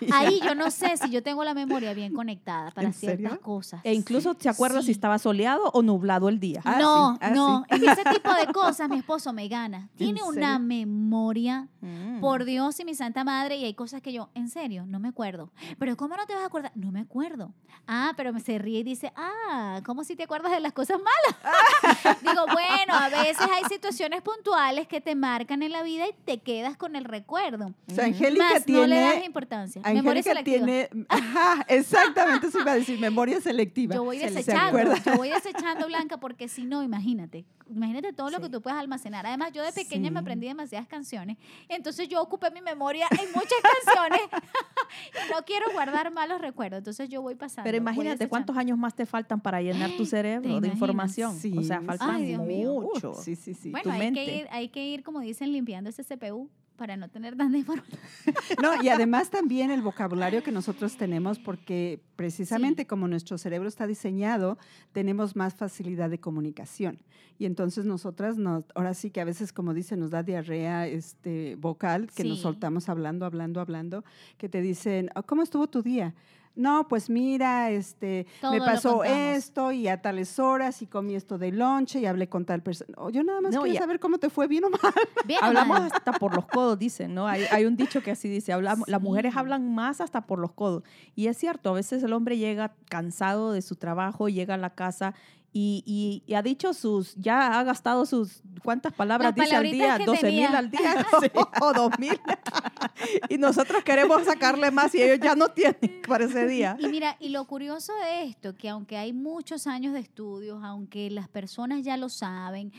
Sí. 0.00 0.06
Ahí 0.12 0.40
yo 0.44 0.54
no 0.54 0.70
sé 0.70 0.96
si 0.96 1.10
yo 1.10 1.22
tengo 1.22 1.44
la 1.44 1.54
memoria 1.54 1.92
bien 1.94 2.12
conectada 2.12 2.70
para 2.72 2.88
¿En 2.88 2.92
ciertas 2.94 3.30
serio? 3.30 3.40
cosas. 3.40 3.80
E 3.84 3.92
incluso 3.94 4.34
te 4.34 4.48
acuerdas 4.48 4.80
Sí. 4.82 4.86
si 4.86 4.92
estaba 4.92 5.18
soleado 5.18 5.45
o 5.54 5.82
nublado 5.82 6.28
el 6.28 6.40
día. 6.40 6.60
Ah, 6.64 6.76
no, 6.80 7.12
sí, 7.14 7.18
ah, 7.22 7.30
no, 7.30 7.64
sí. 7.70 7.76
en 7.76 7.88
ese 7.90 8.04
tipo 8.04 8.32
de 8.34 8.46
cosas 8.52 8.88
mi 8.88 8.98
esposo 8.98 9.32
me 9.32 9.46
gana. 9.48 9.88
Tiene 9.96 10.22
una 10.22 10.58
memoria, 10.58 11.68
Mm. 11.82 12.18
por 12.20 12.44
Dios 12.44 12.80
y 12.80 12.84
mi 12.84 12.94
santa 12.96 13.22
madre, 13.22 13.56
y 13.58 13.64
hay 13.64 13.74
cosas 13.74 14.02
que 14.02 14.12
yo, 14.12 14.28
en 14.34 14.48
serio, 14.48 14.84
no 14.86 14.98
me 14.98 15.06
acuerdo. 15.08 15.52
Pero 15.78 15.96
¿cómo 15.96 16.16
no 16.16 16.26
te 16.26 16.34
vas 16.34 16.42
a 16.42 16.46
acordar? 16.46 16.72
No 16.74 16.90
me 16.90 16.98
acuerdo. 17.00 17.52
Ah, 17.86 18.12
pero 18.16 18.36
se 18.40 18.58
ríe 18.58 18.80
y 18.80 18.82
dice, 18.82 19.12
ah, 19.14 19.80
¿cómo 19.84 20.02
si 20.02 20.16
te 20.16 20.24
acuerdas 20.24 20.50
de 20.50 20.58
las 20.58 20.72
cosas 20.72 20.96
malas? 20.98 22.18
Digo, 22.22 22.44
bueno, 22.52 22.92
a 22.94 23.08
veces 23.08 23.38
hay 23.52 23.62
situaciones 23.68 24.20
puntuales 24.22 24.88
que 24.88 25.00
te 25.00 25.14
marcan 25.14 25.62
en 25.62 25.70
la 25.70 25.84
vida 25.84 26.08
y 26.08 26.12
te 26.24 26.38
quedas 26.38 26.76
con 26.76 26.96
el 26.96 27.04
recuerdo. 27.04 27.72
O 27.90 27.94
sea, 27.94 28.06
Angélica 28.06 28.44
Más 28.54 28.66
no 28.68 28.86
le 28.86 28.98
das 28.98 29.10
tiene... 29.12 29.26
importancia. 29.26 29.82
Memoria 29.82 30.00
Angélica 30.22 30.30
selectiva. 30.30 30.56
tiene... 30.66 31.06
Ajá, 31.08 31.64
exactamente, 31.68 32.48
eso 32.48 32.60
iba 32.60 32.72
a 32.72 32.76
decir, 32.76 32.98
memoria 32.98 33.40
selectiva. 33.40 33.94
Yo 33.94 34.02
voy 34.04 34.18
Se 34.18 34.24
le- 34.24 34.30
¿se 34.30 34.36
desechando, 34.38 34.94
yo 35.04 35.16
voy 35.16 35.30
desechando 35.42 35.86
Blanca 35.86 36.18
porque 36.18 36.48
si 36.48 36.64
no, 36.64 36.82
imagínate, 36.82 37.44
imagínate 37.68 38.12
todo 38.12 38.30
lo 38.30 38.38
que 38.38 38.46
Sí. 38.46 38.52
tú 38.52 38.60
puedes 38.62 38.78
almacenar. 38.78 39.26
Además, 39.26 39.52
yo 39.52 39.62
de 39.62 39.72
pequeña 39.72 40.10
me 40.10 40.18
Sí. 40.18 40.22
aprendí 40.22 40.46
demasiadas 40.46 40.86
canciones, 40.88 41.36
entonces 41.68 42.08
yo 42.08 42.20
ocupé 42.22 42.50
mi 42.50 42.60
memoria 42.60 43.06
en 43.20 43.30
muchas 43.32 43.58
canciones 43.84 44.20
y 45.28 45.32
no 45.32 45.42
quiero 45.44 45.70
guardar 45.72 46.12
malos 46.12 46.40
recuerdos, 46.40 46.78
entonces 46.78 47.08
yo 47.08 47.22
voy 47.22 47.34
pasando. 47.34 47.64
Pero 47.64 47.76
imagínate 47.76 48.28
cuántos 48.28 48.56
años 48.56 48.78
más 48.78 48.94
te 48.94 49.06
faltan 49.06 49.40
para 49.40 49.60
llenar 49.60 49.90
tu 49.96 50.04
cerebro 50.06 50.60
de 50.60 50.68
información. 50.68 51.30
o 51.36 51.62
sea, 51.62 51.80
Sí, 51.80 51.86
faltan 51.86 52.10
Ay, 52.10 52.36
mucho. 52.36 53.14
Sí, 53.14 53.36
sí, 53.36 53.54
sí. 53.54 53.70
Bueno, 53.70 53.84
tu 53.84 53.90
hay 53.90 53.98
mente. 53.98 54.24
que, 54.24 54.36
ir, 54.38 54.48
hay 54.50 54.68
que 54.68 54.86
ir, 54.86 55.02
como 55.02 55.20
dicen, 55.20 55.52
limpiando 55.52 55.90
ese 55.90 56.04
CPU 56.04 56.48
para 56.76 56.96
no 56.96 57.08
tener 57.08 57.36
tanta 57.36 57.56
información. 57.56 58.00
No, 58.62 58.82
y 58.82 58.88
además 58.88 59.30
también 59.30 59.70
el 59.70 59.82
vocabulario 59.82 60.42
que 60.42 60.52
nosotros 60.52 60.96
tenemos, 60.96 61.38
porque 61.38 62.00
precisamente 62.16 62.86
como 62.86 63.08
nuestro 63.08 63.38
cerebro 63.38 63.68
está 63.68 63.86
diseñado, 63.86 64.58
tenemos 64.92 65.36
más 65.36 65.54
facilidad 65.54 66.10
de 66.10 66.18
comunicación. 66.18 66.98
Y 67.38 67.44
entonces 67.44 67.84
nosotras, 67.84 68.38
nos, 68.38 68.64
ahora 68.74 68.94
sí 68.94 69.10
que 69.10 69.20
a 69.20 69.24
veces, 69.24 69.52
como 69.52 69.74
dice, 69.74 69.96
nos 69.96 70.10
da 70.10 70.22
diarrea 70.22 70.86
este, 70.86 71.56
vocal, 71.56 72.08
que 72.14 72.24
nos 72.24 72.40
soltamos 72.40 72.88
hablando, 72.88 73.26
hablando, 73.26 73.60
hablando, 73.60 74.04
que 74.38 74.48
te 74.48 74.62
dicen, 74.62 75.10
"Ah, 75.14 75.22
¿cómo 75.22 75.42
estuvo 75.42 75.66
tu 75.66 75.82
día? 75.82 76.14
No, 76.56 76.88
pues 76.88 77.10
mira, 77.10 77.70
este, 77.70 78.26
Todo 78.40 78.52
me 78.52 78.58
pasó 78.60 79.04
esto 79.04 79.72
y 79.72 79.88
a 79.88 80.00
tales 80.00 80.38
horas 80.38 80.80
y 80.82 80.86
comí 80.86 81.14
esto 81.14 81.36
de 81.38 81.52
lonche 81.52 82.00
y 82.00 82.06
hablé 82.06 82.28
con 82.28 82.44
tal 82.46 82.62
persona. 82.62 82.94
Oh, 82.96 83.10
yo 83.10 83.22
nada 83.22 83.40
más 83.42 83.54
No, 83.54 83.60
quiero 83.62 83.74
ya- 83.74 83.80
saber 83.80 84.00
cómo 84.00 84.18
te 84.18 84.30
fue, 84.30 84.48
bien 84.48 84.64
o 84.64 84.70
mal. 84.70 84.80
Bien 85.26 85.38
Hablamos 85.42 85.78
mal. 85.80 85.90
hasta 85.92 86.12
por 86.12 86.34
los 86.34 86.46
codos, 86.46 86.78
dicen, 86.78 87.14
¿no? 87.14 87.26
Hay, 87.28 87.44
hay 87.50 87.64
un 87.66 87.76
dicho 87.76 88.02
que 88.02 88.10
así 88.12 88.28
dice, 88.28 88.52
hablamos, 88.52 88.88
las 88.88 89.02
mujeres 89.02 89.36
hablan 89.36 89.74
más 89.74 90.00
hasta 90.00 90.26
por 90.26 90.38
los 90.38 90.52
codos. 90.52 90.82
Y 91.14 91.26
es 91.26 91.36
cierto, 91.36 91.70
a 91.70 91.72
veces 91.74 92.02
el 92.02 92.12
hombre 92.12 92.38
llega 92.38 92.74
cansado 92.88 93.52
de 93.52 93.60
su 93.62 93.76
trabajo, 93.76 94.28
llega 94.28 94.54
a 94.54 94.58
la 94.58 94.70
casa 94.70 95.14
y, 95.52 95.82
y- 95.86 96.22
y 96.30 96.34
ha 96.34 96.42
dicho 96.42 96.74
sus, 96.74 97.14
ya 97.16 97.58
ha 97.58 97.64
gastado 97.64 98.04
sus, 98.04 98.42
¿cuántas 98.62 98.92
palabras 98.92 99.34
Las 99.36 99.44
dice 99.46 99.56
al 99.56 99.70
día? 99.70 99.96
que 99.98 100.04
12 100.04 100.30
mil 100.30 100.46
al 100.46 100.70
día 100.70 101.06
o 101.62 101.72
2 101.72 101.98
mil. 101.98 102.20
y 103.30 103.38
nosotros 103.38 103.82
queremos 103.82 104.24
sacarle 104.24 104.70
más 104.70 104.94
y 104.94 105.02
ellos 105.02 105.18
ya 105.20 105.34
no 105.34 105.48
tienen 105.48 106.02
para 106.08 106.24
ese 106.24 106.46
día. 106.46 106.76
Y 106.78 106.88
mira, 106.88 107.16
y 107.20 107.30
lo 107.30 107.44
curioso 107.46 107.92
de 108.04 108.24
esto, 108.24 108.54
que 108.54 108.68
aunque 108.68 108.96
hay 108.98 109.12
muchos 109.12 109.66
años 109.66 109.94
de 109.94 110.00
estudios, 110.00 110.62
aunque 110.62 111.10
las 111.10 111.28
personas 111.28 111.82
ya 111.82 111.96
lo 111.96 112.08
saben, 112.08 112.72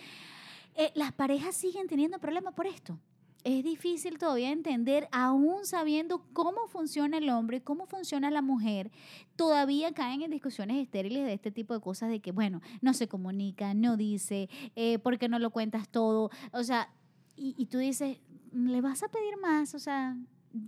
eh, 0.75 0.91
las 0.93 1.11
parejas 1.11 1.55
siguen 1.55 1.87
teniendo 1.87 2.19
problemas 2.19 2.53
por 2.53 2.67
esto. 2.67 2.99
Es 3.47 3.63
difícil 3.63 4.17
todavía 4.17 4.51
entender, 4.51 5.07
aún 5.09 5.63
sabiendo 5.63 6.21
cómo 6.33 6.67
funciona 6.67 7.17
el 7.17 7.29
hombre, 7.29 7.61
cómo 7.61 7.85
funciona 7.85 8.29
la 8.29 8.41
mujer, 8.41 8.91
todavía 9.37 9.93
caen 9.93 10.21
en 10.21 10.31
discusiones 10.31 10.83
estériles 10.83 11.25
de 11.25 11.31
este 11.31 11.49
tipo 11.49 11.73
de 11.73 11.79
cosas, 11.79 12.09
de 12.09 12.19
que, 12.19 12.33
bueno, 12.33 12.61
no 12.81 12.93
se 12.93 13.07
comunica, 13.07 13.73
no 13.73 13.95
dice, 13.95 14.49
eh, 14.75 14.99
¿por 14.99 15.17
qué 15.17 15.29
no 15.29 15.39
lo 15.39 15.51
cuentas 15.51 15.87
todo? 15.87 16.29
O 16.51 16.61
sea, 16.65 16.89
y, 17.37 17.55
y 17.57 17.67
tú 17.67 17.77
dices, 17.77 18.17
¿le 18.51 18.81
vas 18.81 19.01
a 19.01 19.07
pedir 19.07 19.37
más? 19.37 19.75
O 19.75 19.79
sea, 19.79 20.17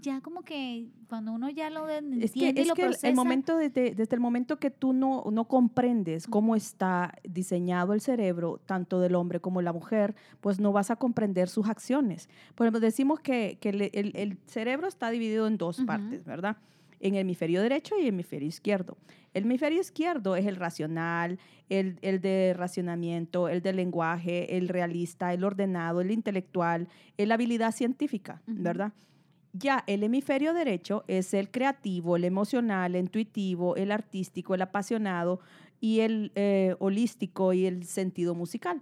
ya 0.01 0.21
como 0.21 0.43
que 0.43 0.87
cuando 1.07 1.31
uno 1.33 1.49
ya 1.49 1.69
lo 1.69 1.85
de- 1.85 1.97
Es 2.21 2.31
que, 2.31 2.49
entiende 2.49 2.61
y 2.61 2.63
es 2.63 2.67
lo 2.67 2.75
que 2.75 2.83
procesa, 2.83 3.07
el 3.09 3.15
momento 3.15 3.57
desde, 3.57 3.95
desde 3.95 4.15
el 4.15 4.19
momento 4.21 4.57
que 4.59 4.69
tú 4.69 4.93
no, 4.93 5.23
no 5.31 5.45
comprendes 5.47 6.27
cómo 6.27 6.55
está 6.55 7.15
diseñado 7.23 7.93
el 7.93 8.01
cerebro, 8.01 8.59
tanto 8.65 8.99
del 8.99 9.15
hombre 9.15 9.39
como 9.39 9.59
de 9.59 9.63
la 9.65 9.73
mujer, 9.73 10.15
pues 10.41 10.59
no 10.59 10.71
vas 10.71 10.91
a 10.91 10.95
comprender 10.97 11.49
sus 11.49 11.67
acciones. 11.67 12.29
Por 12.55 12.65
ejemplo, 12.67 12.79
decimos 12.79 13.19
que, 13.19 13.57
que 13.61 13.69
el, 13.69 13.81
el- 13.93 14.11
el 14.15 14.37
cerebro 14.45 14.87
está 14.87 15.09
dividido 15.09 15.47
en 15.47 15.57
dos 15.57 15.81
partes, 15.85 16.23
¿verdad? 16.25 16.57
En 17.01 17.15
el 17.15 17.21
hemisferio 17.21 17.61
derecho 17.61 17.95
y 17.97 18.01
el 18.01 18.07
hemisferio 18.09 18.47
izquierdo. 18.47 18.97
El 19.33 19.45
hemisferio 19.45 19.79
izquierdo 19.79 20.35
es 20.35 20.45
el 20.45 20.57
racional, 20.57 21.39
el, 21.69 21.97
el 22.01 22.19
de 22.19 22.53
racionamiento, 22.57 23.47
el 23.47 23.61
de 23.61 23.73
lenguaje, 23.73 24.57
el 24.57 24.67
realista, 24.67 25.33
el 25.33 25.43
ordenado, 25.45 26.01
el 26.01 26.11
intelectual, 26.11 26.89
el 27.17 27.31
habilidad 27.31 27.71
científica. 27.71 28.41
¿verdad? 28.47 28.91
Ya 29.53 29.83
el 29.87 30.03
hemisferio 30.03 30.53
derecho 30.53 31.03
es 31.07 31.33
el 31.33 31.49
creativo, 31.49 32.15
el 32.15 32.23
emocional, 32.23 32.95
el 32.95 33.01
intuitivo, 33.05 33.75
el 33.75 33.91
artístico, 33.91 34.53
el 34.53 34.61
apasionado 34.61 35.39
y 35.81 36.01
el 36.01 36.31
eh, 36.35 36.75
holístico 36.79 37.53
y 37.53 37.65
el 37.65 37.85
sentido 37.85 38.35
musical. 38.35 38.81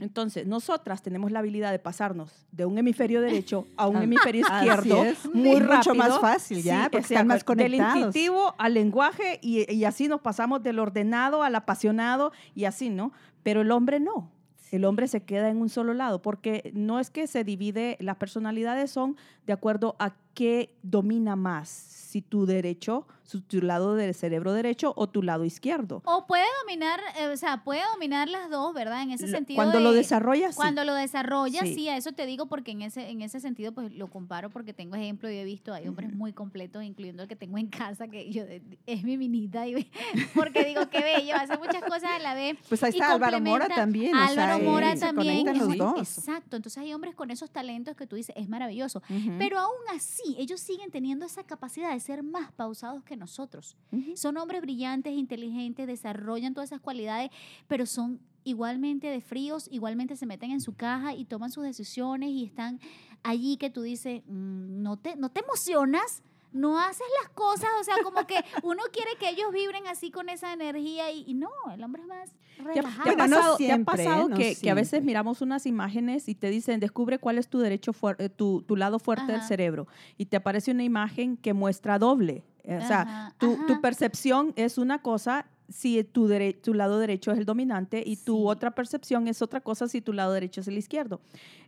Entonces, 0.00 0.46
nosotras 0.46 1.02
tenemos 1.02 1.30
la 1.30 1.40
habilidad 1.40 1.72
de 1.72 1.78
pasarnos 1.78 2.46
de 2.52 2.64
un 2.64 2.78
hemisferio 2.78 3.20
derecho 3.20 3.66
a 3.76 3.86
un 3.86 3.96
hemisferio 4.02 4.40
izquierdo 4.40 5.04
es, 5.04 5.26
muy 5.26 5.60
mucho 5.60 5.92
rápido. 5.92 5.94
más 5.94 6.20
fácil 6.20 6.62
ya, 6.62 6.84
porque 6.84 6.98
exacto, 6.98 7.14
están 7.14 7.26
más 7.26 7.44
conectados. 7.44 7.94
Del 7.94 8.04
intuitivo 8.04 8.54
al 8.56 8.72
lenguaje 8.72 9.38
y, 9.42 9.70
y 9.70 9.84
así 9.84 10.08
nos 10.08 10.22
pasamos 10.22 10.62
del 10.62 10.78
ordenado 10.78 11.42
al 11.42 11.54
apasionado 11.54 12.32
y 12.54 12.64
así, 12.64 12.88
¿no? 12.88 13.12
Pero 13.42 13.60
el 13.60 13.70
hombre 13.70 14.00
no. 14.00 14.32
El 14.70 14.84
hombre 14.84 15.08
se 15.08 15.22
queda 15.22 15.48
en 15.48 15.58
un 15.58 15.68
solo 15.68 15.94
lado, 15.94 16.20
porque 16.22 16.70
no 16.74 17.00
es 17.00 17.10
que 17.10 17.26
se 17.26 17.44
divide, 17.44 17.96
las 18.00 18.16
personalidades 18.16 18.90
son 18.90 19.16
de 19.46 19.52
acuerdo 19.52 19.96
a 19.98 20.14
qué 20.38 20.72
domina 20.84 21.34
más, 21.34 21.68
si 21.68 22.22
tu 22.22 22.46
derecho, 22.46 23.08
su- 23.24 23.40
tu 23.42 23.60
lado 23.60 23.96
del 23.96 24.14
cerebro 24.14 24.52
derecho 24.52 24.92
o 24.96 25.08
tu 25.08 25.20
lado 25.22 25.44
izquierdo. 25.44 26.00
O 26.06 26.26
puede 26.28 26.44
dominar, 26.62 27.00
eh, 27.18 27.26
o 27.26 27.36
sea, 27.36 27.64
puede 27.64 27.80
dominar 27.92 28.28
las 28.28 28.48
dos, 28.48 28.72
¿verdad? 28.72 29.02
En 29.02 29.10
ese 29.10 29.26
Lo- 29.26 29.32
sentido. 29.36 29.56
Cuando 29.56 29.78
de- 29.78 29.84
lo 29.84 29.92
desarrollas, 29.92 30.54
sí. 30.54 30.56
Cuando 30.56 30.84
lo 30.84 30.94
desarrolla, 30.94 31.62
Sí. 31.62 31.74
sí. 31.74 31.88
a 31.88 31.96
eso 31.96 32.12
te 32.12 32.24
digo 32.24 32.46
porque 32.46 32.70
en 32.70 32.82
ese, 32.82 33.10
en 33.10 33.20
ese 33.20 33.40
sentido 33.40 33.72
pues 33.72 33.92
lo 33.92 34.06
comparo 34.08 34.48
porque 34.48 34.72
tengo 34.72 34.94
ejemplo 34.94 35.28
y 35.28 35.36
he 35.36 35.44
visto, 35.44 35.74
hay 35.74 35.88
hombres 35.88 36.14
muy 36.14 36.32
completos, 36.32 36.84
incluyendo 36.84 37.24
el 37.24 37.28
que 37.28 37.34
tengo 37.36 37.58
en 37.58 37.66
casa, 37.66 38.06
que 38.08 38.30
yo 38.30 38.44
es 38.86 39.02
mi 39.02 39.18
minita, 39.18 39.66
y, 39.66 39.90
porque 40.34 40.64
digo, 40.64 40.88
qué 40.88 41.00
bello, 41.02 41.34
hace 41.34 41.58
muchas 41.58 41.82
cosas 41.82 42.04
a 42.14 42.18
la 42.20 42.34
vez. 42.34 42.56
Pues 42.68 42.80
ahí 42.84 42.90
está 42.92 43.12
Álvaro 43.12 43.40
Mora 43.40 43.68
también. 43.68 44.14
o 44.14 44.18
sea, 44.18 44.44
Álvaro 44.54 44.64
Mora 44.64 44.92
eh, 44.92 44.96
se 44.96 45.04
también. 45.06 45.46
los 45.58 45.76
dos. 45.76 45.98
Exacto, 46.18 46.56
entonces 46.56 46.78
hay 46.78 46.94
hombres 46.94 47.14
con 47.16 47.30
esos 47.32 47.50
talentos 47.50 47.96
que 47.96 48.06
tú 48.06 48.14
dices, 48.16 48.34
es 48.38 48.48
maravilloso. 48.48 49.02
Pero 49.38 49.58
aún 49.58 49.74
así, 49.94 50.27
ellos 50.38 50.60
siguen 50.60 50.90
teniendo 50.90 51.24
esa 51.24 51.44
capacidad 51.44 51.92
de 51.92 52.00
ser 52.00 52.22
más 52.22 52.52
pausados 52.52 53.04
que 53.04 53.16
nosotros. 53.16 53.76
Son 54.14 54.36
hombres 54.36 54.60
brillantes, 54.60 55.12
inteligentes, 55.12 55.86
desarrollan 55.86 56.54
todas 56.54 56.70
esas 56.70 56.80
cualidades, 56.80 57.30
pero 57.66 57.86
son 57.86 58.20
igualmente 58.44 59.06
de 59.08 59.20
fríos, 59.20 59.68
igualmente 59.70 60.16
se 60.16 60.26
meten 60.26 60.50
en 60.50 60.60
su 60.60 60.74
caja 60.74 61.14
y 61.14 61.24
toman 61.24 61.50
sus 61.50 61.64
decisiones 61.64 62.30
y 62.30 62.44
están 62.44 62.80
allí 63.22 63.56
que 63.56 63.70
tú 63.70 63.82
dices, 63.82 64.22
"Mm, 64.26 64.82
no, 64.82 64.96
te, 64.96 65.16
no 65.16 65.30
te 65.30 65.40
emocionas 65.40 66.22
no 66.52 66.78
haces 66.80 67.06
las 67.22 67.30
cosas, 67.32 67.68
o 67.80 67.84
sea, 67.84 67.96
como 68.02 68.26
que 68.26 68.36
uno 68.62 68.82
quiere 68.92 69.10
que 69.18 69.28
ellos 69.30 69.52
vibren 69.52 69.86
así 69.86 70.10
con 70.10 70.28
esa 70.28 70.52
energía 70.52 71.10
y, 71.10 71.24
y 71.26 71.34
no, 71.34 71.50
el 71.72 71.82
hombre 71.84 72.02
es 72.02 72.08
más 72.08 72.30
¿Te 72.56 72.62
ha, 72.62 72.82
relajado. 72.82 73.04
te 73.04 73.10
ha 73.10 73.16
pasado, 73.16 73.56
te 73.56 73.64
ha 73.64 73.66
siempre, 73.74 74.04
pasado 74.04 74.28
no 74.28 74.36
que, 74.36 74.56
que 74.56 74.70
a 74.70 74.74
veces 74.74 75.04
miramos 75.04 75.40
unas 75.42 75.66
imágenes 75.66 76.28
y 76.28 76.34
te 76.34 76.50
dicen, 76.50 76.80
descubre 76.80 77.18
cuál 77.18 77.38
es 77.38 77.48
tu 77.48 77.58
derecho, 77.58 77.92
eh, 78.18 78.28
tu, 78.28 78.62
tu 78.62 78.76
lado 78.76 78.98
fuerte 78.98 79.30
del 79.32 79.42
cerebro? 79.42 79.86
Y 80.16 80.26
te 80.26 80.36
aparece 80.36 80.70
una 80.72 80.82
imagen 80.84 81.36
que 81.36 81.52
muestra 81.54 81.98
doble. 81.98 82.42
Eh, 82.64 82.76
O 82.76 82.86
sea, 82.86 83.02
Ajá, 83.02 83.34
tu, 83.38 83.80
percepción 83.80 84.52
es 84.56 84.76
una 84.78 85.00
cosa 85.02 85.46
si 85.68 86.02
tu, 86.02 86.28
dere- 86.28 86.54
tu 86.60 86.72
lado 86.74 86.98
derecho 86.98 87.30
es 87.30 87.38
el 87.38 87.44
dominante 87.44 88.02
y 88.04 88.16
tu 88.16 88.48
otra 88.48 88.70
percepción 88.72 89.28
es 89.28 89.42
otra 89.42 89.60
cosa 89.60 89.86
si 89.86 90.00
tu 90.00 90.12
lado 90.14 90.32
derecho 90.32 90.60
es 90.62 90.68
el 90.68 90.78
izquierdo, 90.78 91.20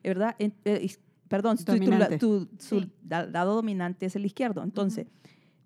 ¿verdad? 0.03 0.35
Eh, 0.39 0.97
perdón, 1.31 1.57
si 1.59 1.65
tu, 1.65 1.73
tu 2.19 2.49
su 2.59 2.81
Sí. 2.81 2.93
dominante 3.09 4.05
es 4.07 4.17
el 4.17 4.27
izquierdo. 4.27 4.63
Entonces, 4.65 5.07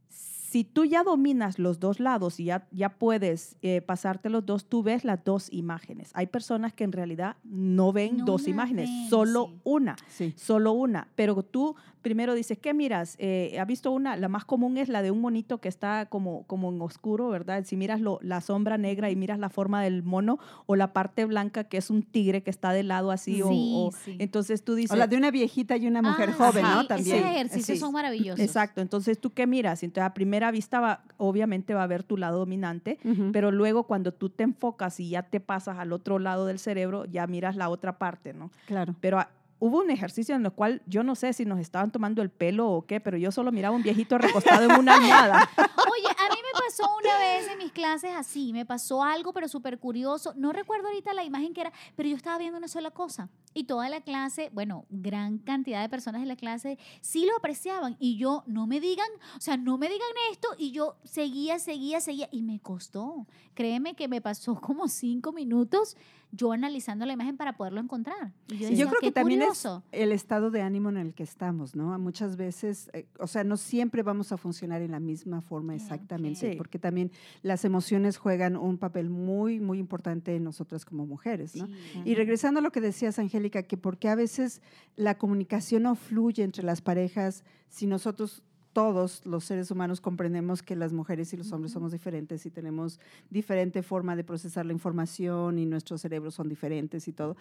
si 0.08 0.62
tú 0.62 0.84
ya 0.84 1.02
dominas 1.02 1.58
los 1.58 1.80
dos 1.80 1.98
lados 1.98 2.38
y 2.38 2.44
ya, 2.44 2.68
ya 2.70 2.90
puedes 2.90 3.56
eh, 3.62 3.80
pasarte 3.80 4.28
los 4.30 4.46
dos, 4.46 4.66
tú 4.68 4.82
ves 4.84 5.04
las 5.04 5.24
dos 5.24 5.52
imágenes. 5.52 6.10
Hay 6.14 6.26
personas 6.28 6.72
que 6.72 6.84
en 6.84 6.92
realidad 6.92 7.36
no 7.42 7.92
ven 7.92 8.18
No 8.18 8.24
dos 8.26 8.46
imágenes, 8.46 8.88
solo 9.10 9.46
sí. 9.48 9.60
una, 9.64 9.96
Sí. 10.06 10.32
solo 10.36 10.72
una. 10.72 11.08
Pero 11.16 11.42
tú 11.42 11.74
primero 12.04 12.34
dices, 12.34 12.56
¿qué 12.58 12.72
miras? 12.72 13.16
Eh, 13.18 13.56
¿Has 13.58 13.66
visto 13.66 13.90
una? 13.90 14.14
La 14.16 14.28
más 14.28 14.44
común 14.44 14.76
es 14.76 14.88
la 14.88 15.02
de 15.02 15.10
un 15.10 15.20
monito 15.20 15.58
que 15.60 15.68
está 15.68 16.06
como, 16.06 16.44
como 16.46 16.70
en 16.70 16.80
oscuro, 16.80 17.28
¿verdad? 17.30 17.64
Si 17.64 17.76
miras 17.76 18.00
lo- 18.00 18.20
la 18.22 18.40
sombra 18.40 18.78
negra 18.78 19.10
y 19.10 19.16
miras 19.16 19.40
la 19.40 19.48
forma 19.48 19.82
del 19.82 20.04
mono 20.04 20.38
o 20.66 20.76
la 20.76 20.92
parte 20.92 21.24
blanca 21.24 21.64
que 21.64 21.78
es 21.78 21.90
un 21.90 22.02
tigre 22.04 22.42
que 22.44 22.50
está 22.50 22.72
de 22.72 22.84
lado 22.84 23.10
así. 23.10 23.42
o- 23.42 23.48
Sí, 23.48 23.72
o, 23.74 23.90
sí. 24.04 24.16
entonces 24.20 24.62
tú 24.62 24.76
dices... 24.76 24.92
O 24.92 24.96
la 24.96 25.08
de 25.08 25.16
una 25.16 25.32
viejita 25.32 25.76
y 25.76 25.86
una 25.88 26.02
mujer 26.02 26.28
Ah, 26.30 26.34
joven, 26.36 26.64
sí, 26.64 26.70
¿no? 26.70 26.74
Esos 26.76 26.88
También. 26.88 27.24
ejercicios 27.24 27.66
Sí. 27.66 27.76
son 27.78 27.92
maravillosos. 27.92 28.38
Exacto, 28.40 28.80
entonces 28.80 29.18
tú 29.18 29.30
qué 29.32 29.46
miras, 29.48 29.82
entonces 29.82 30.06
a 30.08 30.14
primera 30.14 30.50
vista 30.52 30.78
va, 30.80 31.02
obviamente 31.16 31.74
va 31.74 31.82
a 31.82 31.86
ver 31.86 32.02
tu 32.04 32.16
lado 32.18 32.38
dominante, 32.38 32.98
pero 33.32 33.50
luego 33.50 33.84
cuando 33.84 34.12
tú 34.12 34.28
te 34.28 34.42
enfocas 34.44 35.00
y 35.00 35.08
ya 35.08 35.22
te 35.22 35.40
pasas 35.40 35.78
al 35.78 35.92
otro 35.92 36.18
lado 36.18 36.44
del 36.44 36.58
cerebro, 36.58 37.06
ya 37.06 37.26
miras 37.26 37.56
la 37.56 37.70
otra 37.70 37.96
parte, 37.98 38.34
¿no? 38.34 38.50
Claro. 38.66 38.94
Pero 39.00 39.18
hubo 39.58 39.80
un 39.80 39.90
ejercicio 39.90 40.34
en 40.34 40.44
el 40.44 40.52
cual 40.52 40.82
yo 40.86 41.02
no 41.02 41.14
sé 41.14 41.32
si 41.32 41.44
nos 41.44 41.58
estaban 41.60 41.90
tomando 41.90 42.22
el 42.22 42.30
pelo 42.30 42.68
o 42.70 42.86
qué, 42.86 43.00
pero 43.00 43.16
yo 43.16 43.32
solo 43.32 43.52
miraba 43.52 43.74
un 43.74 43.82
viejito 43.82 44.18
recostado 44.18 44.64
en 44.64 44.78
una 44.78 44.94
almohada. 44.94 45.48
Oye, 45.56 46.08
a 46.08 46.34
mí 46.34 46.40
me 46.40 46.60
pasó 46.66 46.84
una 46.98 47.18
vez 47.18 47.48
en 47.48 47.58
mis 47.58 47.72
clases 47.72 48.12
así, 48.16 48.52
me 48.52 48.66
pasó 48.66 49.02
algo 49.02 49.32
pero 49.32 49.48
súper 49.48 49.78
curioso. 49.78 50.32
No 50.36 50.52
recuerdo 50.52 50.88
ahorita 50.88 51.14
la 51.14 51.24
imagen 51.24 51.54
que 51.54 51.62
era, 51.62 51.72
pero 51.96 52.08
yo 52.08 52.16
estaba 52.16 52.38
viendo 52.38 52.58
una 52.58 52.68
sola 52.68 52.90
cosa. 52.90 53.28
Y 53.52 53.64
toda 53.64 53.88
la 53.88 54.00
clase, 54.00 54.50
bueno, 54.52 54.84
gran 54.90 55.38
cantidad 55.38 55.80
de 55.80 55.88
personas 55.88 56.22
en 56.22 56.28
la 56.28 56.36
clase 56.36 56.78
sí 57.00 57.24
lo 57.24 57.36
apreciaban. 57.36 57.96
Y 58.00 58.16
yo, 58.16 58.42
no 58.46 58.66
me 58.66 58.80
digan, 58.80 59.08
o 59.36 59.40
sea, 59.40 59.56
no 59.56 59.78
me 59.78 59.88
digan 59.88 60.08
esto. 60.32 60.48
Y 60.58 60.72
yo 60.72 60.96
seguía, 61.04 61.58
seguía, 61.58 62.00
seguía. 62.00 62.28
Y 62.32 62.42
me 62.42 62.58
costó. 62.58 63.26
Créeme 63.54 63.94
que 63.94 64.08
me 64.08 64.20
pasó 64.20 64.60
como 64.60 64.88
cinco 64.88 65.32
minutos 65.32 65.96
yo 66.36 66.52
analizando 66.52 67.06
la 67.06 67.12
imagen 67.12 67.36
para 67.36 67.56
poderlo 67.56 67.80
encontrar. 67.80 68.32
Y 68.48 68.52
yo, 68.52 68.58
Sí, 68.58 68.64
decía, 68.64 68.76
yo 68.78 68.88
creo 68.88 69.00
"Qué 69.00 69.06
que 69.08 69.12
también 69.12 69.40
curioso". 69.40 69.82
es 69.92 70.00
el 70.02 70.12
estado 70.12 70.50
de 70.50 70.62
ánimo 70.62 70.88
en 70.88 70.96
el 70.96 71.14
que 71.14 71.22
estamos, 71.22 71.74
¿no? 71.76 71.98
Muchas 71.98 72.36
veces, 72.36 72.90
eh, 72.92 73.06
o 73.18 73.26
sea, 73.26 73.44
no 73.44 73.56
siempre 73.56 74.02
vamos 74.02 74.32
a 74.32 74.36
funcionar 74.36 74.82
en 74.82 74.90
la 74.90 75.00
misma 75.00 75.40
forma 75.42 75.74
exactamente, 75.74 76.54
porque 76.56 76.78
también 76.78 77.10
las 77.42 77.64
emociones 77.64 78.16
juegan 78.18 78.56
un 78.56 78.78
papel 78.78 79.10
muy, 79.10 79.60
muy 79.60 79.78
importante 79.78 80.34
en 80.36 80.44
nosotras 80.44 80.84
como 80.84 81.06
mujeres, 81.06 81.54
¿no? 81.56 81.66
Sí. 81.66 81.72
Y 82.04 82.14
regresando 82.14 82.60
a 82.60 82.62
lo 82.62 82.70
que 82.72 82.80
decías, 82.80 83.18
Angélica, 83.18 83.62
que 83.62 83.76
porque 83.76 84.08
a 84.08 84.14
veces 84.14 84.62
la 84.96 85.16
comunicación 85.18 85.84
no 85.84 85.94
fluye 85.94 86.42
entre 86.42 86.62
las 86.64 86.80
parejas 86.80 87.44
si 87.68 87.86
nosotros 87.86 88.42
todos 88.74 89.24
los 89.24 89.44
seres 89.44 89.70
humanos 89.70 90.02
comprendemos 90.02 90.62
que 90.62 90.76
las 90.76 90.92
mujeres 90.92 91.32
y 91.32 91.38
los 91.38 91.50
hombres 91.52 91.72
somos 91.72 91.92
diferentes 91.92 92.44
y 92.44 92.50
tenemos 92.50 93.00
diferente 93.30 93.82
forma 93.82 94.16
de 94.16 94.24
procesar 94.24 94.66
la 94.66 94.74
información 94.74 95.58
y 95.58 95.64
nuestros 95.64 96.02
cerebros 96.02 96.34
son 96.34 96.50
diferentes 96.50 97.08
y 97.08 97.12
todo. 97.14 97.36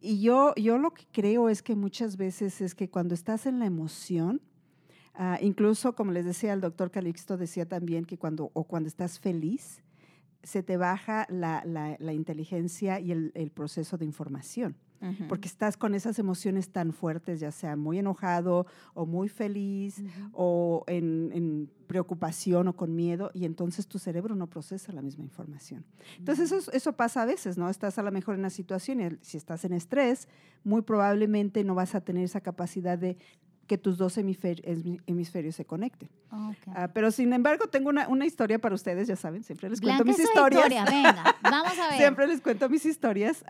Y 0.00 0.20
yo, 0.20 0.54
yo 0.54 0.78
lo 0.78 0.92
que 0.94 1.04
creo 1.10 1.48
es 1.48 1.62
que 1.62 1.74
muchas 1.74 2.16
veces 2.16 2.60
es 2.60 2.76
que 2.76 2.88
cuando 2.88 3.14
estás 3.14 3.46
en 3.46 3.58
la 3.58 3.66
emoción, 3.66 4.40
ah, 5.14 5.38
incluso 5.40 5.94
como 5.96 6.12
les 6.12 6.24
decía 6.24 6.52
el 6.52 6.60
doctor 6.60 6.90
Calixto, 6.92 7.36
decía 7.36 7.66
también 7.66 8.04
que 8.04 8.18
cuando, 8.18 8.50
o 8.52 8.64
cuando 8.64 8.86
estás 8.88 9.18
feliz, 9.18 9.82
se 10.42 10.62
te 10.62 10.76
baja 10.76 11.26
la, 11.30 11.62
la- 11.64 11.96
la 11.98 12.12
inteligencia 12.12 13.00
y 13.00 13.10
el, 13.12 13.32
el 13.34 13.50
proceso 13.50 13.96
de 13.96 14.04
información, 14.04 14.76
porque 15.28 15.48
estás 15.48 15.76
con 15.76 15.94
esas 15.94 16.18
emociones 16.18 16.70
tan 16.70 16.92
fuertes, 16.92 17.40
ya 17.40 17.50
sea 17.50 17.76
muy 17.76 17.98
enojado 17.98 18.66
o 18.94 19.06
muy 19.06 19.28
feliz 19.28 20.02
o 20.32 20.84
en, 20.86 21.30
en 21.32 21.70
preocupación 21.86 22.68
o 22.68 22.76
con 22.76 22.94
miedo, 22.94 23.30
y 23.34 23.44
entonces 23.44 23.86
tu 23.86 23.98
cerebro 23.98 24.34
no 24.34 24.46
procesa 24.48 24.92
la 24.92 25.02
misma 25.02 25.24
información. 25.24 25.84
Entonces 26.18 26.50
eso, 26.52 26.72
eso 26.72 26.92
pasa 26.94 27.22
a 27.22 27.26
veces, 27.26 27.58
¿no? 27.58 27.68
Estás 27.68 27.98
a 27.98 28.02
lo 28.02 28.10
mejor 28.10 28.34
en 28.34 28.40
una 28.40 28.50
situación 28.50 29.00
y 29.00 29.08
si 29.22 29.36
estás 29.36 29.64
en 29.64 29.72
estrés, 29.74 30.28
muy 30.64 30.82
probablemente 30.82 31.62
no 31.64 31.74
vas 31.74 31.94
a 31.94 32.00
tener 32.00 32.24
esa 32.24 32.40
capacidad 32.40 32.96
de 32.98 33.16
que 33.66 33.78
tus 33.78 33.96
dos 33.96 34.18
hemisfer- 34.18 34.60
hemisferios, 35.06 35.54
se 35.56 35.64
conecten. 35.64 36.10
Ah, 36.74 36.88
pero 36.92 37.10
sin 37.10 37.32
embargo, 37.32 37.66
tengo 37.68 37.88
una, 37.88 38.08
una 38.08 38.26
historia 38.26 38.58
para 38.58 38.74
ustedes, 38.74 39.08
ya 39.08 39.16
saben, 39.16 39.42
siempre 39.42 39.70
les 39.70 39.80
cuento 39.80 40.04
mis 40.04 40.18
historias. 40.18 40.70
historia, 40.70 40.84
venga, 40.84 41.34
vamos 41.42 41.78
a 41.78 41.88
ver. 41.88 41.96
Siempre 41.98 42.26
les 42.26 42.40
cuento 42.42 42.68
mis 42.68 42.84
historias. 42.84 43.42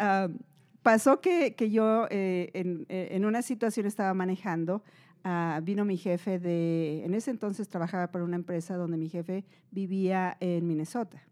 Pasó 0.84 1.20
que, 1.20 1.54
que 1.54 1.70
yo 1.70 2.06
eh, 2.10 2.50
en, 2.52 2.84
eh, 2.90 3.08
en 3.12 3.24
una 3.24 3.40
situación 3.40 3.86
estaba 3.86 4.12
manejando, 4.12 4.84
ah, 5.24 5.58
vino 5.64 5.84
mi 5.86 5.96
jefe 5.96 6.38
de, 6.38 7.02
en 7.04 7.14
ese 7.14 7.30
entonces 7.30 7.68
trabajaba 7.68 8.12
para 8.12 8.22
una 8.24 8.36
empresa 8.36 8.76
donde 8.76 8.98
mi 8.98 9.08
jefe 9.08 9.44
vivía 9.70 10.36
en 10.40 10.68
Minnesota. 10.68 11.22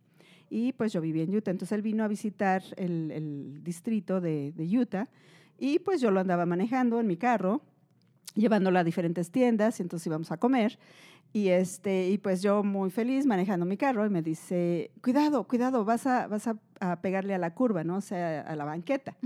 Y 0.48 0.72
pues 0.72 0.92
yo 0.92 1.02
vivía 1.02 1.22
en 1.22 1.36
Utah. 1.36 1.50
Entonces 1.50 1.76
él 1.76 1.82
vino 1.82 2.02
a 2.02 2.08
visitar 2.08 2.62
el, 2.76 3.10
el 3.10 3.62
distrito 3.62 4.20
de, 4.20 4.52
de 4.56 4.78
Utah 4.78 5.08
y 5.58 5.78
pues 5.80 6.00
yo 6.00 6.10
lo 6.10 6.20
andaba 6.20 6.46
manejando 6.46 6.98
en 6.98 7.06
mi 7.06 7.18
carro, 7.18 7.60
llevándolo 8.34 8.78
a 8.78 8.84
diferentes 8.84 9.30
tiendas 9.30 9.78
y 9.78 9.82
entonces 9.82 10.06
íbamos 10.06 10.32
a 10.32 10.38
comer. 10.38 10.78
Y, 11.32 11.48
este, 11.48 12.10
y 12.10 12.18
pues 12.18 12.42
yo 12.42 12.62
muy 12.62 12.90
feliz 12.90 13.24
manejando 13.24 13.64
mi 13.64 13.78
carro 13.78 14.04
y 14.04 14.10
me 14.10 14.20
dice, 14.20 14.90
cuidado, 15.02 15.48
cuidado, 15.48 15.84
vas 15.84 16.06
a, 16.06 16.26
vas 16.26 16.46
a, 16.46 16.56
a 16.80 17.00
pegarle 17.00 17.34
a 17.34 17.38
la 17.38 17.54
curva, 17.54 17.84
¿no? 17.84 17.96
O 17.96 18.00
sea, 18.02 18.42
a 18.42 18.54
la 18.54 18.64
banqueta. 18.64 19.16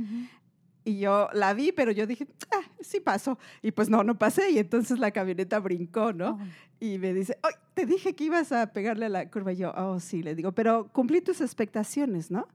Y 0.85 1.01
yo 1.01 1.29
la 1.33 1.53
vi, 1.53 1.73
pero 1.73 1.91
yo 1.91 2.07
dije, 2.07 2.29
ah, 2.53 2.63
sí 2.81 3.01
paso. 3.01 3.41
Y 3.61 3.73
pues 3.73 3.91
no, 3.91 4.05
no 4.05 4.17
pasé. 4.17 4.53
Y 4.53 4.59
entonces 4.59 5.01
la 5.01 5.11
camioneta 5.11 5.59
brincó, 5.59 6.13
¿no? 6.13 6.39
Oh. 6.41 6.47
Y 6.79 6.99
me 6.99 7.13
dice, 7.13 7.37
ay, 7.43 7.55
te 7.75 7.87
dije 7.87 8.15
que 8.15 8.23
ibas 8.23 8.53
a 8.53 8.73
pegarle 8.73 9.07
a 9.07 9.09
la 9.09 9.29
curva. 9.29 9.53
Y 9.53 9.57
yo, 9.57 9.73
oh, 9.77 9.99
sí, 9.99 10.23
le 10.23 10.37
digo, 10.37 10.53
pero 10.53 10.89
cumplí 10.93 11.21
tus 11.23 11.41
expectaciones, 11.41 12.31
¿no? 12.31 12.47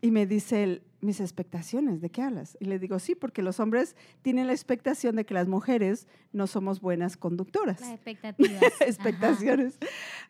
Y 0.00 0.10
me 0.10 0.26
dice 0.26 0.64
él, 0.64 0.82
mis 1.00 1.20
expectaciones, 1.20 2.00
¿de 2.00 2.10
qué 2.10 2.22
hablas? 2.22 2.56
Y 2.60 2.64
le 2.64 2.78
digo, 2.80 2.98
sí, 2.98 3.14
porque 3.14 3.42
los 3.42 3.60
hombres 3.60 3.94
tienen 4.22 4.48
la 4.48 4.52
expectación 4.52 5.14
de 5.16 5.24
que 5.24 5.34
las 5.34 5.46
mujeres 5.46 6.08
no 6.32 6.46
somos 6.48 6.80
buenas 6.80 7.16
conductoras. 7.16 7.80
Las 7.80 7.90
expectativas. 7.94 8.62
Expectaciones, 8.80 9.78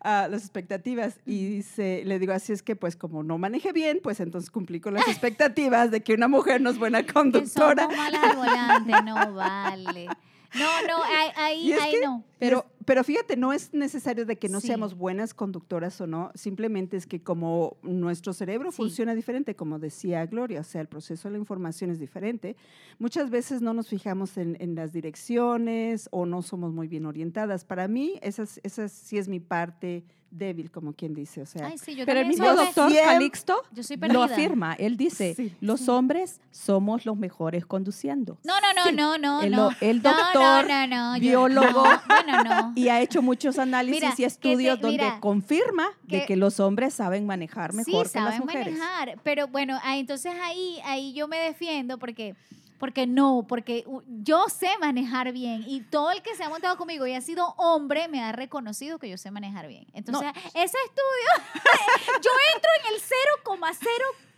ah, 0.00 0.28
las 0.30 0.42
expectativas. 0.42 1.18
Y 1.24 1.46
dice, 1.46 2.02
le 2.04 2.18
digo, 2.18 2.32
así 2.34 2.52
es 2.52 2.62
que 2.62 2.76
pues 2.76 2.96
como 2.96 3.22
no 3.22 3.38
manejé 3.38 3.72
bien, 3.72 4.00
pues 4.02 4.20
entonces 4.20 4.50
cumplí 4.50 4.80
con 4.80 4.94
las 4.94 5.06
expectativas 5.08 5.90
de 5.90 6.02
que 6.02 6.12
una 6.14 6.28
mujer 6.28 6.60
no 6.60 6.70
es 6.70 6.78
buena 6.78 7.02
Que 7.06 7.12
conductora. 7.12 7.82
somos 7.84 7.96
malas 7.96 8.24
al 8.24 8.36
volante, 8.36 8.92
no 9.04 9.32
vale. 9.34 10.06
No, 10.54 10.66
no, 10.86 11.02
ahí, 11.04 11.72
ahí, 11.72 11.74
que- 11.92 12.00
no. 12.04 12.22
Pero, 12.38 12.66
pero 12.86 13.04
fíjate, 13.04 13.36
no 13.36 13.52
es 13.52 13.72
necesario 13.74 14.24
de 14.26 14.36
que 14.38 14.48
no 14.48 14.60
Sí. 14.60 14.68
seamos 14.68 14.94
buenas 14.96 15.34
conductoras 15.34 16.00
o 16.00 16.06
no, 16.06 16.30
simplemente 16.34 16.96
es 16.96 17.06
que 17.06 17.22
como 17.22 17.76
nuestro 17.82 18.32
cerebro 18.32 18.70
Sí. 18.70 18.76
funciona 18.76 19.14
diferente, 19.14 19.54
como 19.56 19.78
decía 19.78 20.24
Gloria, 20.26 20.60
o 20.60 20.64
sea, 20.64 20.80
el 20.80 20.88
proceso 20.88 21.28
de 21.28 21.32
la 21.32 21.38
información 21.38 21.90
es 21.90 21.98
diferente, 21.98 22.56
muchas 22.98 23.30
veces 23.30 23.62
no 23.62 23.74
nos 23.74 23.88
fijamos 23.88 24.36
en, 24.38 24.56
en 24.60 24.74
las 24.74 24.92
direcciones 24.92 26.08
o 26.12 26.26
no 26.26 26.42
somos 26.42 26.72
muy 26.72 26.88
bien 26.88 27.06
orientadas. 27.06 27.64
Para 27.64 27.88
mí, 27.88 28.18
esa, 28.22 28.42
es- 28.42 28.60
esa 28.62 28.88
sí 28.88 29.18
es 29.18 29.28
mi 29.28 29.40
parte 29.40 30.04
débil, 30.30 30.70
como 30.70 30.94
quien 30.94 31.12
dice, 31.12 31.42
o 31.42 31.46
sea, 31.46 31.66
Ay, 31.66 31.76
sí, 31.76 31.94
yo 31.94 32.06
Pero 32.06 32.20
el 32.20 32.26
mismo 32.26 32.48
de- 32.48 32.56
doctor 32.56 32.90
Calixto 33.04 33.54
Yo 33.70 33.82
soy 33.82 33.98
lo 33.98 34.22
afirma. 34.22 34.72
Él 34.72 34.96
dice, 34.96 35.34
Sí, 35.34 35.54
los 35.60 35.80
sí. 35.80 35.90
hombres 35.90 36.40
somos 36.50 37.04
los 37.04 37.18
mejores 37.18 37.66
conduciendo. 37.66 38.38
No, 38.42 38.54
no, 38.62 38.72
no, 38.74 38.84
Sí. 38.88 38.96
no, 38.96 39.18
no, 39.18 39.42
El 39.42 39.52
no. 39.52 39.68
el 39.82 40.00
doctor, 40.00 40.66
no, 40.66 40.86
no, 40.86 40.86
no, 40.86 41.16
yo- 41.18 41.20
biólogo, 41.20 41.84
no, 41.84 42.00
bueno, 42.08 42.44
no. 42.44 42.71
Y 42.76 42.88
ha 42.88 43.00
hecho 43.00 43.22
muchos 43.22 43.58
análisis 43.58 44.00
Mira, 44.02 44.12
y 44.12 44.16
que 44.16 44.22
te- 44.22 44.26
estudios 44.26 44.80
donde 44.80 44.98
mira, 45.04 45.20
confirma 45.20 45.88
de 46.04 46.20
que- 46.20 46.26
que 46.26 46.36
los 46.36 46.60
hombres 46.60 46.94
saben 46.94 47.26
manejar 47.26 47.72
mejor 47.72 48.06
sí, 48.06 48.12
que 48.12 48.20
las 48.20 48.34
saben 48.34 48.40
mujeres. 48.40 48.72
manejar, 48.78 49.18
pero 49.22 49.48
bueno, 49.48 49.78
ah, 49.82 49.96
entonces 49.98 50.32
ahí, 50.42 50.80
ahí 50.84 51.12
yo 51.12 51.28
me 51.28 51.38
defiendo 51.38 51.98
porque, 51.98 52.34
porque 52.78 53.06
no, 53.06 53.44
porque 53.48 53.84
yo 54.24 54.48
sé 54.48 54.68
manejar 54.80 55.32
bien 55.32 55.64
y 55.68 55.80
todo 55.82 56.10
el 56.10 56.20
que 56.22 56.34
se 56.34 56.42
ha 56.44 56.48
montado 56.48 56.76
conmigo 56.76 57.06
y 57.06 57.12
ha 57.14 57.20
sido 57.20 57.54
hombre 57.56 58.08
me 58.08 58.22
ha 58.22 58.32
reconocido 58.32 58.98
que 58.98 59.08
yo 59.08 59.16
sé 59.18 59.30
manejar 59.30 59.68
bien. 59.68 59.86
Entonces, 59.94 60.30
ese 60.54 60.76
estudio, 60.86 61.54
yo 62.24 62.30
entro 62.54 62.70
en 62.88 62.94
el 62.94 63.00
0,02 63.00 64.31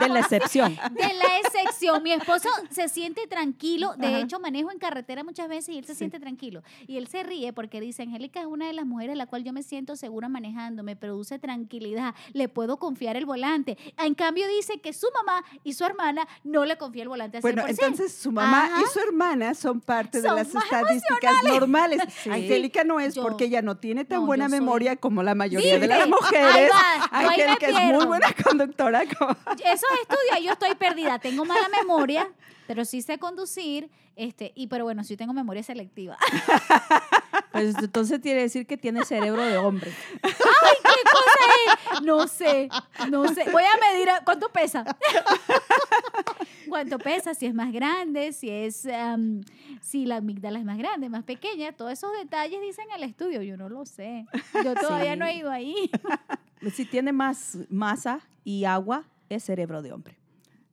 De 0.00 0.08
la 0.08 0.20
excepción. 0.20 0.74
de 0.92 1.02
la 1.14 1.60
elección. 1.60 2.02
Mi 2.02 2.12
esposo 2.12 2.48
se 2.70 2.88
siente 2.88 3.26
tranquilo. 3.26 3.94
De 3.96 4.20
hecho, 4.20 4.40
manejo 4.40 4.70
en 4.70 4.78
carretera 4.78 5.22
muchas 5.24 5.48
veces 5.48 5.74
y 5.74 5.78
él 5.78 5.84
se 5.84 5.94
siente 5.94 6.18
tranquilo. 6.20 6.62
Y 6.86 6.96
él 6.96 7.06
se 7.08 7.22
ríe 7.22 7.52
porque 7.52 7.80
dice, 7.80 8.02
Angélica 8.02 8.40
es 8.40 8.46
una 8.46 8.66
de 8.66 8.72
las 8.72 8.84
mujeres 8.86 9.12
en 9.12 9.18
la 9.18 9.26
cual 9.26 9.44
yo 9.44 9.52
me 9.52 9.62
siento 9.62 9.96
segura 9.96 10.28
manejando, 10.28 10.82
me 10.82 10.96
produce 10.96 11.38
tranquilidad, 11.38 12.14
le 12.32 12.48
puedo 12.48 12.78
confiar 12.78 13.16
el 13.16 13.26
volante. 13.26 13.76
En 13.98 14.14
cambio 14.14 14.46
dice 14.48 14.80
que 14.80 14.92
su 14.92 15.06
mamá 15.14 15.44
y 15.64 15.72
su 15.74 15.84
hermana 15.84 16.26
no 16.44 16.64
le 16.64 16.76
confía 16.78 17.02
el 17.02 17.08
volante 17.08 17.36
al 17.38 17.42
100%. 17.42 17.46
Bueno, 17.54 17.68
entonces 17.68 18.12
su 18.14 18.32
mamá 18.32 18.70
y 18.82 18.92
su 18.92 18.98
hermana 19.00 19.54
son 19.54 19.80
parte 19.80 20.20
de 20.20 20.28
las 20.28 20.54
estadísticas 20.54 21.34
normales. 21.44 22.00
Sí. 22.22 22.30
Angélica 22.30 22.84
no 22.84 23.00
es 23.00 23.14
Yo- 23.14 23.22
porque 23.22 23.44
ella 23.46 23.62
no 23.62 23.76
tiene 23.78 24.04
tan 24.04 24.20
no, 24.20 24.26
buena 24.26 24.48
soy- 24.48 24.60
memoria 24.60 24.96
como 24.96 25.22
la 25.22 25.34
mayoría 25.34 25.78
de 25.78 25.86
las 25.88 26.06
mujeres. 26.08 26.70
Angélica 27.10 27.66
es 27.68 27.92
muy 27.94 28.04
buena 28.06 28.26
conductora. 28.44 29.02
Esos 29.64 29.90
estudios, 30.02 30.44
yo 30.44 30.52
estoy 30.52 30.74
perdida. 30.74 31.18
Tengo 31.18 31.44
mala 31.44 31.68
memoria, 31.80 32.28
pero 32.66 32.84
sí 32.84 33.02
sé 33.02 33.18
conducir. 33.18 33.90
Este, 34.14 34.52
y 34.54 34.66
pero 34.66 34.84
bueno, 34.84 35.04
sí 35.04 35.16
tengo 35.16 35.32
memoria 35.32 35.62
selectiva. 35.62 36.16
Pues 37.52 37.74
entonces 37.78 38.18
quiere 38.20 38.40
decir 38.40 38.66
que 38.66 38.78
tiene 38.78 39.04
cerebro 39.04 39.42
de 39.44 39.58
hombre. 39.58 39.92
¿Qué 40.22 40.32
cosa 40.32 41.94
es? 41.94 42.00
No 42.02 42.26
sé, 42.26 42.70
no 43.10 43.28
sé. 43.28 43.44
Voy 43.50 43.62
a 43.62 43.76
medir 43.92 44.08
a- 44.08 44.24
cuánto 44.24 44.48
pesa. 44.48 44.84
¿Cuánto 46.72 46.98
pesa? 46.98 47.34
Si 47.34 47.44
es 47.44 47.52
más 47.54 47.70
grande, 47.70 48.32
si 48.32 48.48
es 48.48 48.86
am, 48.86 49.42
si 49.82 50.06
la 50.06 50.16
amígdala 50.16 50.58
es 50.58 50.64
más 50.64 50.78
grande, 50.78 51.10
más 51.10 51.22
pequeña, 51.22 51.72
todos 51.72 51.92
esos 51.92 52.10
detalles 52.18 52.62
dicen 52.62 52.86
el 52.96 53.02
estudio, 53.02 53.42
yo 53.42 53.58
no 53.58 53.68
lo 53.68 53.84
sé. 53.84 54.24
Yo 54.64 54.72
todavía 55.04 55.12
Sí. 55.12 55.18
no 55.18 55.26
he 55.26 55.36
ido 55.36 55.50
ahí. 55.50 55.74
Si 56.72 56.86
tiene 56.86 57.12
más 57.12 57.58
masa 57.68 58.20
y 58.44 58.64
agua, 58.64 59.04
es 59.28 59.42
cerebro 59.44 59.82
de 59.82 59.92
hombre. 59.92 60.16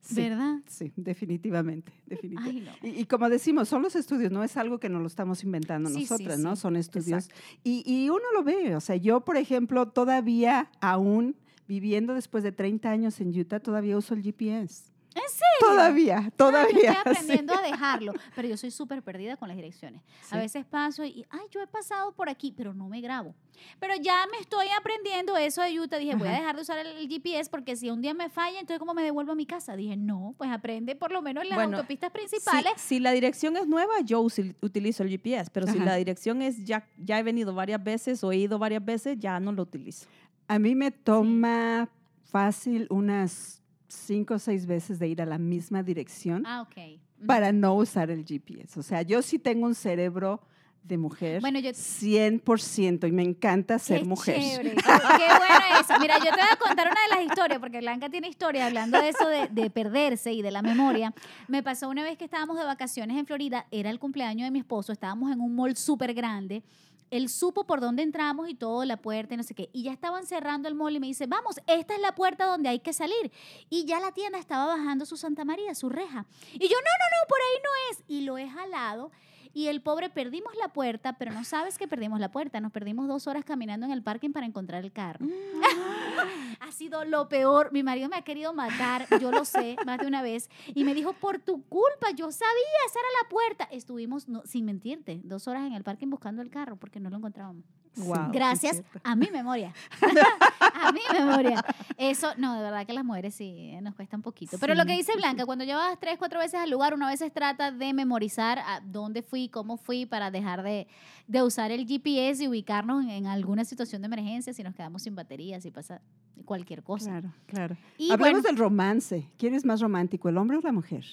Sí, 0.00 0.14
¿Verdad? 0.14 0.60
Sí, 0.66 0.90
definitivamente. 0.96 1.92
definitivamente. 2.06 2.70
Ay, 2.82 2.88
no. 2.92 2.96
Y, 2.96 3.00
y 3.02 3.04
como 3.04 3.28
decimos, 3.28 3.68
son 3.68 3.82
los 3.82 3.94
estudios, 3.94 4.32
no 4.32 4.42
es 4.42 4.56
algo 4.56 4.78
que 4.80 4.88
nos 4.88 5.02
lo 5.02 5.06
estamos 5.08 5.44
inventando 5.44 5.90
Sí, 5.90 5.96
sí, 5.96 6.00
nosotras, 6.02 6.38
¿no? 6.38 6.56
sí, 6.56 6.62
Son 6.62 6.76
estudios. 6.76 7.28
Y, 7.62 7.82
y 7.84 8.08
uno 8.08 8.22
lo 8.34 8.42
ve, 8.42 8.74
o 8.74 8.80
sea, 8.80 8.96
yo, 8.96 9.20
por 9.24 9.36
ejemplo, 9.36 9.88
todavía, 9.88 10.70
aún 10.80 11.36
viviendo 11.68 12.14
después 12.14 12.42
de 12.44 12.52
30 12.52 12.88
años 12.90 13.20
en 13.20 13.38
Utah, 13.38 13.60
todavía 13.60 13.98
uso 13.98 14.14
el 14.14 14.22
GPS. 14.22 14.90
¿En 15.12 15.22
serio? 15.28 15.58
Todavía, 15.60 16.18
Ah, 16.18 16.22
yo 16.24 16.30
todavía. 16.36 16.70
estoy 16.70 16.82
sí. 16.94 16.96
aprendiendo 17.10 17.54
a 17.54 17.62
dejarlo, 17.62 18.12
pero 18.36 18.46
yo 18.48 18.56
soy 18.56 18.70
súper 18.70 19.02
perdida 19.02 19.36
con 19.36 19.48
las 19.48 19.56
direcciones. 19.56 20.02
A 20.22 20.34
Sí. 20.34 20.36
veces 20.36 20.64
paso 20.64 21.04
y, 21.04 21.26
ay, 21.30 21.40
yo 21.50 21.60
he 21.60 21.66
pasado 21.66 22.12
por 22.12 22.28
aquí, 22.28 22.52
pero 22.56 22.72
no 22.74 22.88
me 22.88 23.00
grabo. 23.00 23.34
Pero 23.80 23.94
ya 24.00 24.24
me 24.30 24.38
estoy 24.38 24.66
aprendiendo 24.78 25.36
eso 25.36 25.62
de 25.62 25.78
Utah. 25.80 25.98
Dije, 25.98 26.14
voy 26.14 26.28
a 26.28 26.30
Ajá. 26.30 26.40
dejar 26.40 26.56
de 26.56 26.62
usar 26.62 26.78
el, 26.78 26.86
el 26.96 27.08
GPS 27.08 27.50
porque 27.50 27.74
si 27.76 27.90
un 27.90 28.00
día 28.00 28.14
me 28.14 28.30
falla, 28.30 28.60
entonces 28.60 28.78
¿cómo 28.78 28.94
me 28.94 29.02
devuelvo 29.02 29.32
a 29.32 29.34
mi 29.34 29.46
casa? 29.46 29.74
Dije, 29.76 29.96
no, 29.96 30.34
pues 30.38 30.48
aprende 30.50 30.94
por 30.94 31.10
lo 31.10 31.20
menos 31.22 31.42
en 31.42 31.50
las 31.50 31.56
Bueno, 31.58 31.76
autopistas 31.78 32.10
Si, 32.12 32.18
principales. 32.18 32.72
si 32.76 33.00
la 33.00 33.10
dirección 33.10 33.56
es 33.56 33.66
nueva, 33.66 34.00
yo 34.04 34.20
utilizo 34.20 35.02
el 35.02 35.08
GPS, 35.10 35.50
pero 35.52 35.66
si 35.66 35.76
Ajá. 35.76 35.84
la 35.86 35.94
dirección 35.96 36.40
es 36.40 36.64
ya, 36.64 36.86
ya 36.96 37.18
he 37.18 37.22
venido 37.24 37.52
varias 37.52 37.82
veces 37.82 38.22
o 38.22 38.30
he 38.32 38.36
ido 38.36 38.58
varias 38.60 38.84
veces, 38.84 39.18
ya 39.18 39.40
no 39.40 39.50
lo 39.52 39.64
utilizo. 39.64 40.06
A 40.46 40.58
mí 40.60 40.74
me 40.76 40.90
toma 40.92 41.88
fácil 42.24 42.86
unas 42.90 43.59
cinco 43.92 44.34
o 44.34 44.38
seis 44.38 44.66
veces 44.66 44.98
de 44.98 45.08
ir 45.08 45.20
a 45.22 45.26
la 45.26 45.38
misma 45.38 45.82
dirección 45.82 46.44
Ah, 46.46 46.62
ok. 46.62 46.76
Ujú. 47.18 47.26
para 47.26 47.52
no 47.52 47.74
usar 47.74 48.10
el 48.10 48.24
GPS. 48.24 48.78
O 48.78 48.82
sea, 48.82 49.02
yo 49.02 49.20
sí 49.22 49.38
tengo 49.38 49.66
un 49.66 49.74
cerebro 49.74 50.40
de 50.82 50.96
mujer 50.96 51.42
Bueno, 51.42 51.58
yo- 51.58 51.72
100% 51.74 53.06
y 53.06 53.12
me 53.12 53.22
encanta 53.22 53.78
ser 53.78 54.00
Qué 54.00 54.04
mujer. 54.06 54.40
chévere, 54.40 54.70
Qué, 54.76 54.82
bueno 54.82 55.80
eso. 55.80 55.94
Mira, 56.00 56.16
yo 56.18 56.24
te 56.24 56.30
voy 56.30 56.40
a 56.50 56.56
contar 56.56 56.88
una 56.90 57.00
de 57.02 57.16
las 57.16 57.26
historias, 57.30 57.58
porque 57.58 57.80
Blanca 57.80 58.08
tiene 58.08 58.28
historia 58.28 58.66
hablando 58.66 58.98
de 59.00 59.10
eso 59.10 59.28
de, 59.28 59.48
de 59.48 59.68
perderse 59.70 60.32
y 60.32 60.40
de 60.40 60.50
la 60.50 60.62
memoria. 60.62 61.12
Me 61.48 61.62
pasó 61.62 61.88
una 61.90 62.02
vez 62.02 62.16
que 62.16 62.24
estábamos 62.24 62.58
de 62.58 62.64
vacaciones 62.64 63.18
en 63.18 63.26
Florida, 63.26 63.66
era 63.70 63.90
el 63.90 63.98
cumpleaños 63.98 64.46
de 64.46 64.50
mi 64.50 64.58
esposo, 64.60 64.92
estábamos 64.92 65.30
en 65.30 65.40
un 65.40 65.54
mall 65.54 65.76
súper 65.76 66.14
grande. 66.14 66.62
Él 67.10 67.28
supo 67.28 67.66
por 67.66 67.80
dónde 67.80 68.02
entramos 68.02 68.48
y 68.48 68.54
todo, 68.54 68.84
la 68.84 68.96
puerta 68.96 69.34
y 69.34 69.36
no 69.36 69.42
sé 69.42 69.54
qué. 69.54 69.70
Y 69.72 69.82
ya 69.82 69.92
estaban 69.92 70.26
cerrando 70.26 70.68
el 70.68 70.74
mall 70.74 70.94
y 70.94 71.00
me 71.00 71.06
dice, 71.06 71.26
vamos, 71.26 71.60
esta 71.66 71.94
es 71.94 72.00
la 72.00 72.14
puerta 72.14 72.46
donde 72.46 72.68
hay 72.68 72.80
que 72.80 72.92
salir. 72.92 73.32
Y 73.68 73.84
ya 73.84 74.00
la 74.00 74.12
tienda 74.12 74.38
estaba 74.38 74.66
bajando 74.66 75.04
su 75.06 75.16
Santa 75.16 75.44
María, 75.44 75.74
su 75.74 75.88
reja. 75.88 76.26
Y 76.52 76.68
yo, 76.68 76.76
no, 76.76 76.90
no, 76.90 77.06
no, 77.10 77.28
por 77.28 77.38
ahí 77.38 77.62
no 77.62 77.70
es. 77.90 78.04
Y 78.08 78.22
lo 78.22 78.38
he 78.38 78.48
jalado. 78.48 79.10
Y 79.52 79.66
el 79.66 79.82
pobre 79.82 80.10
perdimos 80.10 80.54
la 80.60 80.68
puerta, 80.68 81.14
pero 81.14 81.32
no 81.32 81.44
sabes 81.44 81.76
que 81.76 81.88
perdimos 81.88 82.20
la 82.20 82.30
puerta. 82.30 82.60
Nos 82.60 82.70
perdimos 82.70 83.08
dos 83.08 83.26
horas 83.26 83.44
caminando 83.44 83.86
en 83.86 83.92
el 83.92 84.02
parking 84.02 84.30
para 84.30 84.46
encontrar 84.46 84.84
el 84.84 84.92
carro. 84.92 85.26
ha 86.70 86.72
sido 86.72 87.04
lo 87.04 87.28
peor. 87.28 87.72
Mi 87.72 87.82
marido 87.82 88.08
me 88.08 88.16
ha 88.16 88.22
querido 88.22 88.54
matar, 88.54 89.06
yo 89.20 89.32
lo 89.32 89.44
sé, 89.44 89.76
más 89.86 89.98
de 89.98 90.06
una 90.06 90.22
vez. 90.22 90.48
Y 90.68 90.84
me 90.84 90.94
dijo, 90.94 91.12
por 91.12 91.38
tu 91.40 91.64
culpa, 91.64 92.10
yo 92.14 92.30
sabía, 92.30 92.80
esa 92.86 93.00
era 93.00 93.08
la 93.22 93.28
puerta. 93.28 93.64
Estuvimos, 93.64 94.26
sin 94.44 94.64
mentirte, 94.64 95.20
dos 95.24 95.48
horas 95.48 95.66
en 95.66 95.72
el 95.72 95.82
parking 95.82 96.08
buscando 96.08 96.42
el 96.42 96.50
carro 96.50 96.76
porque 96.76 97.00
no 97.00 97.10
lo 97.10 97.16
encontrábamos. 97.16 97.64
Wow. 98.04 98.32
Gracias 98.32 98.82
a 99.02 99.16
mi 99.16 99.28
memoria. 99.30 99.72
a 100.74 100.92
mi 100.92 101.00
memoria. 101.12 101.64
Eso, 101.96 102.28
no, 102.36 102.54
de 102.54 102.62
verdad 102.62 102.86
que 102.86 102.92
las 102.92 103.04
mujeres 103.04 103.34
sí 103.34 103.72
nos 103.82 103.94
cuesta 103.94 104.16
un 104.16 104.22
poquito. 104.22 104.58
Pero 104.58 104.74
lo 104.74 104.84
que 104.86 104.92
dice 104.92 105.14
Blanca, 105.16 105.46
cuando 105.46 105.64
llevas 105.64 105.98
tres, 106.00 106.16
cuatro 106.18 106.38
veces 106.38 106.60
al 106.60 106.70
lugar, 106.70 106.94
una 106.94 107.08
vez 107.08 107.20
trata 107.32 107.70
de 107.70 107.92
memorizar 107.92 108.58
a 108.58 108.80
dónde 108.80 109.22
fui, 109.22 109.48
cómo 109.48 109.76
fui, 109.76 110.06
para 110.06 110.30
dejar 110.30 110.62
de, 110.62 110.86
de 111.26 111.42
usar 111.42 111.70
el 111.70 111.86
GPS 111.86 112.44
y 112.44 112.48
ubicarnos 112.48 113.04
en, 113.04 113.10
en 113.10 113.26
alguna 113.26 113.64
situación 113.64 114.02
de 114.02 114.06
emergencia, 114.06 114.52
si 114.52 114.62
nos 114.62 114.74
quedamos 114.74 115.02
sin 115.02 115.14
batería, 115.14 115.60
si 115.60 115.70
pasa 115.70 116.00
cualquier 116.44 116.82
cosa. 116.82 117.10
Claro, 117.10 117.32
claro. 117.46 117.76
Y 117.98 118.10
Hablemos 118.10 118.42
bueno, 118.42 118.48
del 118.48 118.56
romance. 118.56 119.30
¿Quién 119.36 119.54
es 119.54 119.64
más 119.64 119.80
romántico, 119.80 120.28
el 120.28 120.38
hombre 120.38 120.56
o 120.56 120.60
la 120.60 120.72
mujer? 120.72 121.04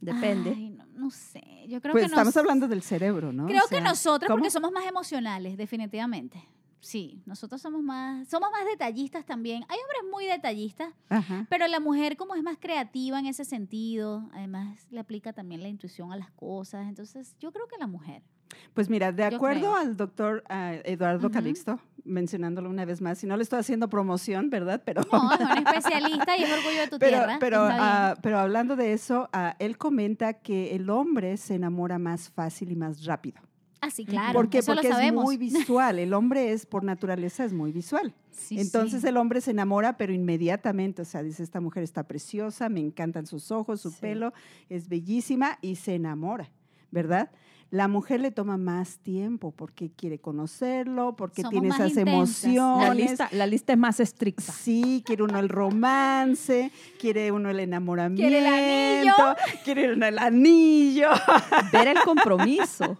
Depende. 0.00 0.52
ay, 0.56 0.70
no, 0.70 0.84
no 0.96 1.10
sé, 1.10 1.42
yo 1.68 1.80
creo 1.80 1.92
pues 1.92 2.02
que 2.02 2.06
estamos 2.06 2.26
nos- 2.26 2.36
hablando 2.36 2.68
del 2.68 2.82
cerebro, 2.82 3.32
¿no? 3.32 3.46
Creo 3.46 3.64
O 3.64 3.68
sea, 3.68 3.78
que 3.78 3.84
nosotros, 3.84 4.28
¿cómo? 4.28 4.36
porque 4.38 4.50
somos 4.50 4.72
más 4.72 4.86
emocionales, 4.86 5.56
definitivamente. 5.56 6.48
Sí, 6.80 7.22
nosotros 7.26 7.62
somos 7.62 7.80
más, 7.80 8.26
somos 8.28 8.50
más 8.50 8.64
detallistas 8.66 9.24
también. 9.24 9.62
Hay 9.68 9.78
hombres 9.78 10.10
muy 10.10 10.26
detallistas, 10.26 10.92
Ajá. 11.08 11.46
pero 11.48 11.68
la 11.68 11.78
mujer 11.78 12.16
como 12.16 12.34
es 12.34 12.42
más 12.42 12.56
creativa 12.58 13.20
en 13.20 13.26
ese 13.26 13.44
sentido, 13.44 14.28
además 14.32 14.84
le 14.90 14.98
aplica 14.98 15.32
también 15.32 15.62
la 15.62 15.68
intuición 15.68 16.12
a 16.12 16.16
las 16.16 16.32
cosas. 16.32 16.88
Entonces, 16.88 17.36
yo 17.38 17.52
creo 17.52 17.68
que 17.68 17.78
la 17.78 17.86
mujer. 17.86 18.22
Pues 18.74 18.88
mira, 18.88 19.12
de 19.12 19.24
acuerdo 19.24 19.74
al 19.74 19.96
doctor 19.96 20.42
ah, 20.48 20.74
Eduardo. 20.84 21.30
Calixto, 21.30 21.78
mencionándolo 22.04 22.68
una 22.70 22.84
vez 22.84 23.00
más, 23.00 23.22
y 23.22 23.26
no 23.26 23.36
le 23.36 23.42
estoy 23.42 23.60
haciendo 23.60 23.88
promoción, 23.88 24.50
¿verdad? 24.50 24.82
Pero, 24.84 25.02
No, 25.12 25.32
es 25.32 25.40
un 25.40 25.66
especialista 25.66 26.36
y 26.36 26.42
es 26.42 26.52
orgullo 26.52 26.80
de 26.80 26.88
tu 26.88 26.98
pero, 26.98 27.18
tierra. 27.18 27.36
pero, 27.40 27.58
ah, 27.70 28.14
pero 28.22 28.38
hablando 28.38 28.76
de 28.76 28.92
eso, 28.92 29.28
ah, 29.32 29.56
él 29.58 29.78
comenta 29.78 30.34
que 30.34 30.74
el 30.74 30.90
hombre 30.90 31.36
se 31.36 31.54
enamora 31.54 31.98
más 31.98 32.30
fácil 32.30 32.72
y 32.72 32.76
más 32.76 33.04
rápido. 33.04 33.40
ah, 33.80 33.90
sí, 33.90 34.04
claro. 34.04 34.32
¿Por 34.32 34.48
qué? 34.48 34.58
eso 34.58 34.72
Porque 34.74 34.88
lo 34.88 34.98
es 34.98 35.12
muy 35.12 35.36
visual. 35.36 35.98
El 35.98 36.12
hombre 36.14 36.52
es, 36.52 36.66
por 36.66 36.82
naturaleza, 36.84 37.44
es 37.44 37.52
muy 37.52 37.72
visual. 37.72 38.14
Sí, 38.32 38.58
Entonces 38.58 39.02
sí. 39.02 39.06
el 39.08 39.18
hombre 39.18 39.40
se 39.42 39.50
enamora, 39.52 39.96
pero 39.98 40.12
inmediatamente, 40.12 41.02
o 41.02 41.04
sea, 41.04 41.22
dice, 41.22 41.42
esta 41.44 41.60
mujer 41.60 41.82
está 41.84 42.02
preciosa, 42.08 42.68
me 42.70 42.80
encantan 42.80 43.26
sus 43.26 43.52
ojos, 43.52 43.80
su 43.82 43.90
Sí. 43.90 43.98
pelo, 44.00 44.32
es 44.70 44.88
bellísima 44.88 45.58
y 45.60 45.76
se 45.76 45.94
enamora, 45.94 46.50
¿verdad? 46.90 47.30
La 47.72 47.88
mujer 47.88 48.20
le 48.20 48.30
toma 48.30 48.58
más 48.58 48.98
tiempo 48.98 49.50
porque 49.50 49.90
quiere 49.90 50.18
conocerlo, 50.18 51.16
porque 51.16 51.40
Somos 51.40 51.52
tiene 51.52 51.68
esas 51.68 51.88
intensas. 51.88 52.44
Emociones. 52.44 52.88
La 52.88 52.94
lista, 52.94 53.28
la 53.32 53.46
lista 53.46 53.72
es 53.72 53.78
más 53.78 53.98
estricta. 53.98 54.52
Sí, 54.52 55.02
quiere 55.06 55.22
uno 55.22 55.38
el 55.38 55.48
romance, 55.48 56.70
quiere 57.00 57.32
uno 57.32 57.48
el 57.48 57.60
enamoramiento, 57.60 58.28
Quiere 58.28 58.46
el 58.46 59.02
anillo. 59.02 59.14
quiere 59.64 59.92
uno 59.94 60.04
el 60.04 60.18
anillo. 60.18 61.08
Ver 61.72 61.88
el 61.88 61.98
compromiso. 62.04 62.98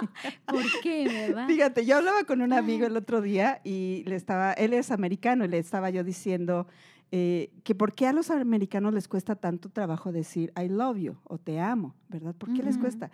¿Por 0.46 0.64
qué, 0.82 1.06
verdad? 1.06 1.46
Fíjate, 1.46 1.84
yo 1.84 1.98
hablaba 1.98 2.24
con 2.24 2.40
un 2.40 2.54
amigo 2.54 2.86
el 2.86 2.96
otro 2.96 3.20
día 3.20 3.60
y 3.62 4.04
le 4.06 4.16
estaba, 4.16 4.54
él 4.54 4.72
es 4.72 4.90
americano 4.90 5.44
y 5.44 5.48
le 5.48 5.58
estaba 5.58 5.90
yo 5.90 6.02
diciendo 6.02 6.66
eh, 7.12 7.50
que 7.62 7.74
por 7.74 7.92
qué 7.92 8.06
a 8.06 8.14
los 8.14 8.30
americanos 8.30 8.94
les 8.94 9.06
cuesta 9.06 9.36
tanto 9.36 9.68
trabajo 9.68 10.12
decir 10.12 10.50
I 10.58 10.68
love 10.68 10.96
you 10.96 11.16
o 11.24 11.36
te 11.36 11.60
amo, 11.60 11.94
¿verdad? 12.08 12.34
¿Por 12.34 12.54
qué 12.54 12.62
les 12.62 12.78
cuesta? 12.78 13.10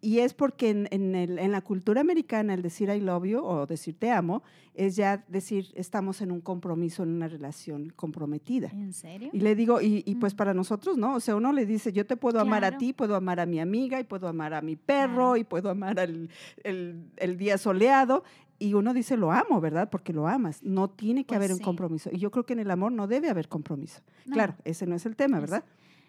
Y 0.00 0.20
es 0.20 0.32
porque 0.32 0.70
en, 0.70 0.88
en 0.92 1.14
el- 1.16 1.38
en 1.38 1.50
la 1.52 1.60
cultura 1.60 2.00
americana 2.00 2.54
el 2.54 2.62
decir 2.62 2.88
I 2.88 3.00
love 3.00 3.24
you 3.24 3.40
o 3.40 3.66
decir 3.66 3.96
te 3.98 4.10
amo 4.10 4.42
es 4.74 4.94
ya 4.94 5.24
decir 5.26 5.72
estamos 5.74 6.20
en 6.20 6.30
un 6.30 6.40
compromiso, 6.40 7.02
en 7.02 7.08
una 7.08 7.26
relación 7.26 7.90
comprometida. 7.96 8.68
¿En 8.72 8.92
serio? 8.92 9.30
Y 9.32 9.40
le 9.40 9.56
digo, 9.56 9.80
y, 9.80 10.04
y 10.06 10.14
pues 10.14 10.34
Mm. 10.34 10.36
para 10.36 10.54
nosotros, 10.54 10.96
¿no? 10.96 11.14
O 11.16 11.20
sea, 11.20 11.34
uno 11.34 11.52
le 11.52 11.66
dice, 11.66 11.92
yo 11.92 12.06
te 12.06 12.16
puedo 12.16 12.38
amar 12.38 12.64
a 12.64 12.78
ti, 12.78 12.92
puedo 12.92 13.16
amar 13.16 13.40
a 13.40 13.46
mi 13.46 13.58
amiga, 13.58 13.98
y 13.98 14.04
puedo 14.04 14.28
amar 14.28 14.54
a 14.54 14.62
mi 14.62 14.76
perro, 14.76 15.14
Claro. 15.32 15.36
y 15.36 15.42
puedo 15.44 15.68
amar 15.70 15.98
al 15.98 16.28
el, 16.62 17.02
el 17.16 17.36
día 17.36 17.58
soleado. 17.58 18.22
Y 18.60 18.74
uno 18.74 18.94
dice, 18.94 19.16
lo 19.16 19.32
amo, 19.32 19.60
¿verdad? 19.60 19.88
Porque 19.90 20.12
lo 20.12 20.28
amas. 20.28 20.62
No 20.62 20.88
tiene 20.90 21.22
que 21.24 21.28
Pues 21.28 21.36
haber 21.38 21.52
un 21.52 21.58
compromiso. 21.58 22.10
Y 22.12 22.18
yo 22.18 22.30
creo 22.30 22.44
que 22.44 22.52
en 22.52 22.58
el 22.60 22.70
amor 22.70 22.92
no 22.92 23.06
debe 23.08 23.30
haber 23.30 23.48
compromiso. 23.48 24.00
No. 24.26 24.34
Claro, 24.34 24.54
ese 24.64 24.86
no 24.86 24.94
es 24.94 25.06
el 25.06 25.16
tema, 25.16 25.38
Es- 25.38 25.42
¿verdad? 25.42 25.64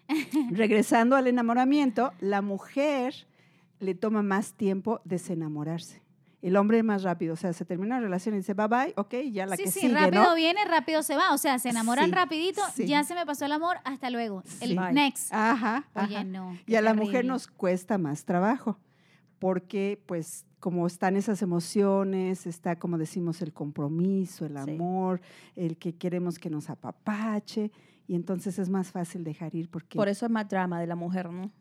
Regresando 0.52 1.16
al 1.16 1.28
enamoramiento, 1.28 2.12
la 2.20 2.42
mujer 2.42 3.14
le 3.80 3.96
toma 3.96 4.22
más 4.24 4.54
tiempo 4.54 5.02
desenamorarse. 5.06 6.02
El 6.42 6.56
hombre 6.56 6.84
más 6.84 7.04
rápido, 7.04 7.34
o 7.34 7.36
sea, 7.36 7.52
se 7.52 7.66
termina 7.66 7.96
la 7.96 8.02
relación 8.02 8.34
y 8.34 8.38
dice 8.38 8.54
bye 8.54 8.68
bye, 8.68 8.94
ok, 8.96 9.14
ya 9.32 9.46
la 9.46 9.58
sí, 9.58 9.64
que 9.66 9.72
sí, 9.72 9.80
sigue, 9.82 9.94
rápido 9.94 10.24
¿no? 10.24 10.36
viene, 10.36 10.64
rápido 10.66 11.04
se 11.04 11.18
va. 11.18 11.34
O 11.34 11.38
sea, 11.38 11.60
se 11.60 11.68
enamoran 11.70 12.06
Sí, 12.06 12.12
rapidito, 12.12 12.62
sí. 12.74 12.88
ya 12.88 13.04
se 13.04 13.14
me 13.14 13.26
pasó 13.26 13.44
el 13.46 13.52
amor, 13.52 13.78
hasta 13.84 14.10
luego. 14.10 14.44
El 14.62 14.76
next. 14.94 15.34
Ajá, 15.34 15.86
Oye, 15.96 16.16
ajá. 16.16 16.24
no. 16.24 16.58
Y 16.66 16.76
a 16.76 16.82
la 16.82 16.94
mujer 16.94 17.26
nos 17.26 17.48
cuesta 17.48 17.98
más 17.98 18.24
trabajo, 18.24 18.80
porque 19.38 20.02
pues 20.06 20.46
como 20.62 20.88
están 20.88 21.18
esas 21.18 21.42
emociones, 21.42 22.46
está 22.48 22.78
como 22.80 22.98
decimos 22.98 23.42
el 23.42 23.52
compromiso, 23.54 24.46
el 24.46 24.54
Sí. 24.64 24.72
amor, 24.72 25.20
el 25.58 25.78
que 25.78 25.96
queremos 25.96 26.40
que 26.40 26.50
nos 26.50 26.70
apapache, 26.70 27.70
y 28.08 28.16
entonces 28.16 28.60
es 28.60 28.70
más 28.70 28.92
fácil 28.92 29.24
dejar 29.26 29.54
ir 29.56 29.70
porque... 29.70 29.98
Por 29.98 30.08
eso 30.08 30.26
es 30.26 30.32
más 30.32 30.48
drama 30.48 30.80
de 30.80 30.88
la 30.88 30.96
mujer, 30.96 31.30
¿no? 31.30 31.52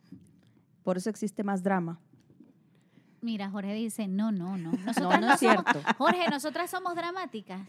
Por 0.85 0.97
eso 0.97 1.11
existe 1.11 1.43
más 1.45 1.63
drama. 1.65 2.01
Mira, 3.21 3.51
Jorge 3.51 3.75
dice, 3.75 4.07
no, 4.09 4.31
no, 4.33 4.57
no. 4.57 4.73
No, 4.73 4.79
Nosotras 4.85 5.21
no 5.21 5.27
no, 5.27 5.35
es 5.35 5.41
somos, 5.41 5.65
cierto. 5.65 5.81
Jorge, 5.99 6.29
nosotras 6.31 6.71
somos 6.71 6.95
dramáticas. 6.95 7.61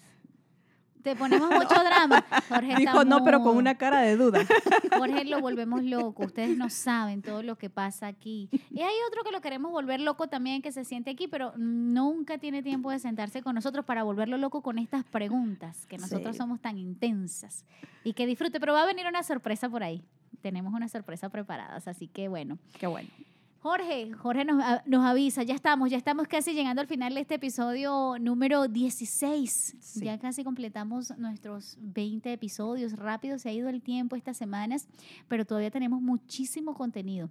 Te 1.02 1.16
ponemos 1.16 1.50
mucho 1.50 1.76
drama. 1.82 2.26
Jorge 2.50 2.76
Dijo 2.76 2.80
está 3.00 3.06
no, 3.06 3.24
pero 3.24 3.42
con 3.42 3.56
una 3.56 3.76
cara 3.76 4.02
de 4.02 4.18
duda. 4.18 4.42
Jorge 4.98 5.24
lo 5.24 5.40
volvemos 5.40 5.82
loco. 5.82 6.26
Ustedes 6.26 6.58
no 6.58 6.70
saben 6.70 7.22
todo 7.22 7.42
lo 7.42 7.58
que 7.58 7.70
pasa 7.70 8.08
aquí. 8.08 8.50
Y 8.70 8.82
hay 8.82 8.94
otro 9.08 9.24
que 9.24 9.32
lo 9.32 9.40
queremos 9.40 9.72
volver 9.72 10.02
loco 10.02 10.28
también 10.28 10.62
que 10.62 10.74
se 10.74 10.84
siente 10.84 11.12
aquí, 11.12 11.30
pero 11.30 11.54
nunca 11.56 12.38
tiene 12.38 12.62
tiempo 12.64 12.92
de 12.92 13.00
sentarse 13.00 13.42
con 13.42 13.56
nosotros 13.56 13.86
para 13.86 14.04
volverlo 14.04 14.38
loco 14.38 14.62
con 14.62 14.78
estas 14.78 15.06
preguntas 15.06 15.86
que 15.86 15.98
nosotros 15.98 16.36
Sí. 16.36 16.38
somos 16.38 16.60
tan 16.60 16.78
intensas. 16.78 17.64
Y 18.04 18.12
que 18.12 18.26
disfrute. 18.28 18.60
Pero 18.60 18.74
va 18.74 18.84
a 18.84 18.86
venir 18.86 19.06
una 19.08 19.24
sorpresa 19.24 19.70
por 19.70 19.84
ahí. 19.84 20.04
Tenemos 20.42 20.74
una 20.74 20.90
sorpresa 20.90 21.30
preparadas, 21.30 21.88
así 21.88 22.08
que 22.10 22.28
bueno. 22.28 22.58
Qué 22.78 22.88
bueno. 22.88 23.08
Jorge, 23.62 24.14
Jorge 24.14 24.46
nos, 24.46 24.64
nos 24.86 25.06
avisa, 25.06 25.44
ya 25.44 25.54
estamos, 25.54 25.90
ya 25.90 25.98
estamos 25.98 26.30
casi 26.30 26.54
llegando 26.54 26.82
al 26.82 26.88
final 26.88 27.14
de 27.14 27.20
este 27.20 27.36
episodio 27.36 28.18
número 28.18 28.70
16. 28.70 29.76
Sí. 29.78 30.06
Ya 30.06 30.18
casi 30.18 30.46
completamos 30.46 31.18
nuestros 31.18 31.78
20 31.82 32.32
episodios. 32.32 32.94
Rápido 32.94 33.38
se 33.38 33.50
ha 33.50 33.52
ido 33.52 33.68
el 33.68 33.82
tiempo 33.82 34.16
estas 34.16 34.38
semanas, 34.38 34.88
pero 35.28 35.44
todavía 35.44 35.72
tenemos 35.72 36.02
muchísimo 36.02 36.74
contenido. 36.74 37.30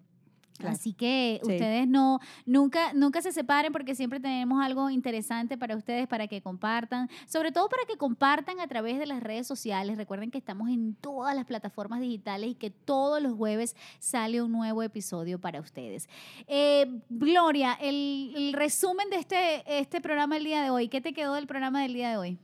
Claro. 0.59 0.75
Así 0.75 0.93
que 0.93 1.41
Sí. 1.45 1.53
ustedes 1.53 1.87
no, 1.89 2.19
nunca, 2.45 2.93
nunca 2.93 3.23
se 3.23 3.33
separen 3.33 3.73
porque 3.73 3.95
siempre 3.95 4.21
tenemos 4.21 4.63
algo 4.65 4.91
interesante 4.91 5.57
para 5.57 5.77
ustedes, 5.77 6.07
para 6.09 6.27
que 6.27 6.43
compartan, 6.43 7.09
sobre 7.27 7.53
todo 7.53 7.69
para 7.69 7.85
que 7.87 7.97
compartan 7.97 8.61
a 8.61 8.67
través 8.67 8.99
de 8.99 9.07
las 9.07 9.23
redes 9.23 9.47
sociales. 9.47 9.97
Recuerden 9.97 10.31
que 10.31 10.39
estamos 10.39 10.69
en 10.69 10.95
todas 10.97 11.35
las 11.37 11.45
plataformas 11.45 12.01
digitales 12.01 12.51
y 12.51 12.55
que 12.55 12.71
todos 12.71 13.23
los 13.23 13.35
jueves 13.35 13.77
sale 14.01 14.43
un 14.43 14.51
nuevo 14.53 14.83
episodio 14.83 15.41
para 15.41 15.61
ustedes. 15.61 16.09
Eh, 16.49 17.01
Gloria, 17.09 17.75
el, 17.81 18.33
el 18.37 18.53
resumen 18.53 19.09
de 19.11 19.17
este, 19.17 19.79
este 19.79 20.01
programa 20.01 20.35
del 20.35 20.45
día 20.45 20.63
de 20.63 20.71
hoy, 20.71 20.89
¿qué 20.89 21.01
te 21.01 21.13
quedó 21.13 21.35
del 21.35 21.47
programa 21.47 21.83
del 21.83 21.95
día 21.95 22.11
de 22.11 22.17
hoy? 22.17 22.39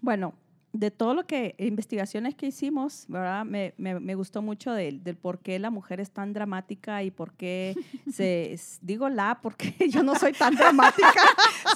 Bueno, 0.00 0.34
de 0.74 0.90
todo 0.90 1.14
lo 1.14 1.26
que, 1.26 1.54
investigaciones 1.58 2.34
que 2.34 2.46
hicimos, 2.46 3.06
¿verdad? 3.08 3.44
Me, 3.46 3.72
me- 3.78 3.98
me 4.00 4.14
gustó 4.14 4.42
mucho 4.42 4.70
del, 4.72 5.02
del 5.02 5.16
por 5.16 5.38
qué 5.38 5.58
la 5.58 5.70
mujer 5.70 5.98
es 5.98 6.10
tan 6.10 6.34
dramática 6.34 7.02
y 7.02 7.10
por 7.10 7.32
qué 7.32 7.74
se, 8.12 8.54
digo 8.82 9.08
la, 9.08 9.40
porque 9.42 9.74
yo 9.88 10.02
no 10.02 10.14
soy 10.14 10.32
tan 10.32 10.54
dramática. 10.54 11.12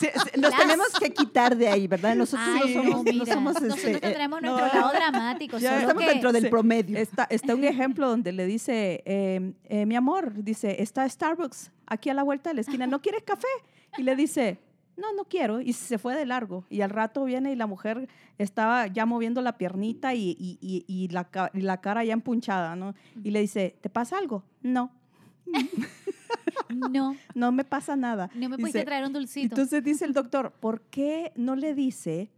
Sí, 0.01 0.09
nos 0.37 0.51
Las- 0.51 0.61
tenemos 0.61 0.87
que 0.99 1.11
quitar 1.13 1.55
de 1.57 1.69
ahí, 1.69 1.87
¿verdad? 1.87 2.17
Nosotros 2.17 2.49
Ay, 2.51 2.75
no 2.75 2.83
somos, 2.83 3.05
no 3.15 3.27
somos, 3.27 3.55
nosotros 3.55 3.79
este, 3.85 3.97
eh, 4.09 4.13
tenemos 4.13 4.43
no, 4.43 4.57
nuestro 4.59 4.81
lado 4.81 4.93
dramático, 4.93 5.59
ya 5.59 5.69
solo 5.71 5.81
estamos 5.83 6.03
que- 6.05 6.09
dentro 6.11 6.33
del 6.33 6.43
Sí. 6.45 6.49
promedio. 6.49 6.99
Está, 6.99 7.25
está 7.31 7.55
un 7.55 7.63
ejemplo 7.65 8.09
donde 8.09 8.33
le 8.33 8.47
dice, 8.47 9.03
eh, 9.05 9.53
eh, 9.65 9.87
mi 9.87 9.95
amor, 9.95 10.43
dice, 10.43 10.83
está 10.83 11.09
Starbucks 11.09 11.71
aquí 11.87 12.11
a 12.11 12.15
la 12.15 12.23
vuelta 12.25 12.51
de 12.51 12.55
la 12.55 12.61
esquina, 12.63 12.87
¿no 12.87 13.01
quieres 13.01 13.23
café? 13.23 13.47
Y 13.99 14.03
le 14.03 14.17
dice, 14.17 14.59
no, 14.97 15.13
no 15.15 15.25
quiero. 15.25 15.61
Y 15.61 15.73
se 15.73 15.99
fue 15.99 16.15
de 16.17 16.27
largo. 16.27 16.65
Y 16.71 16.81
al 16.83 16.91
rato 16.91 17.25
viene 17.25 17.53
y 17.53 17.57
la 17.57 17.67
mujer 17.67 18.09
estaba 18.39 18.87
ya 18.89 19.07
moviendo 19.07 19.41
la 19.43 19.57
piernita 19.59 20.15
y, 20.15 20.37
y- 20.39 20.59
y- 20.61 20.85
y 20.87 21.09
la, 21.09 21.29
la 21.55 21.81
cara 21.81 22.05
ya 22.05 22.13
empunchada, 22.13 22.77
¿no? 22.77 22.95
Y 23.25 23.31
le 23.31 23.41
dice, 23.41 23.77
¿te 23.81 23.89
pasa 23.89 24.19
algo? 24.19 24.45
No, 24.63 24.91
no, 26.91 27.17
no 27.35 27.53
me 27.53 27.65
pasa 27.65 27.97
nada. 27.97 28.31
no 28.35 28.49
me 28.49 28.57
Dice, 28.57 28.61
pudiste 28.61 28.85
traer 28.85 29.05
un 29.05 29.13
dulcito. 29.13 29.55
entonces 29.55 29.83
dice 29.85 30.05
el 30.05 30.13
doctor, 30.13 30.53
¿por 30.53 30.83
qué 30.83 31.33
no 31.37 31.57
le 31.57 31.75
dice 31.75 32.31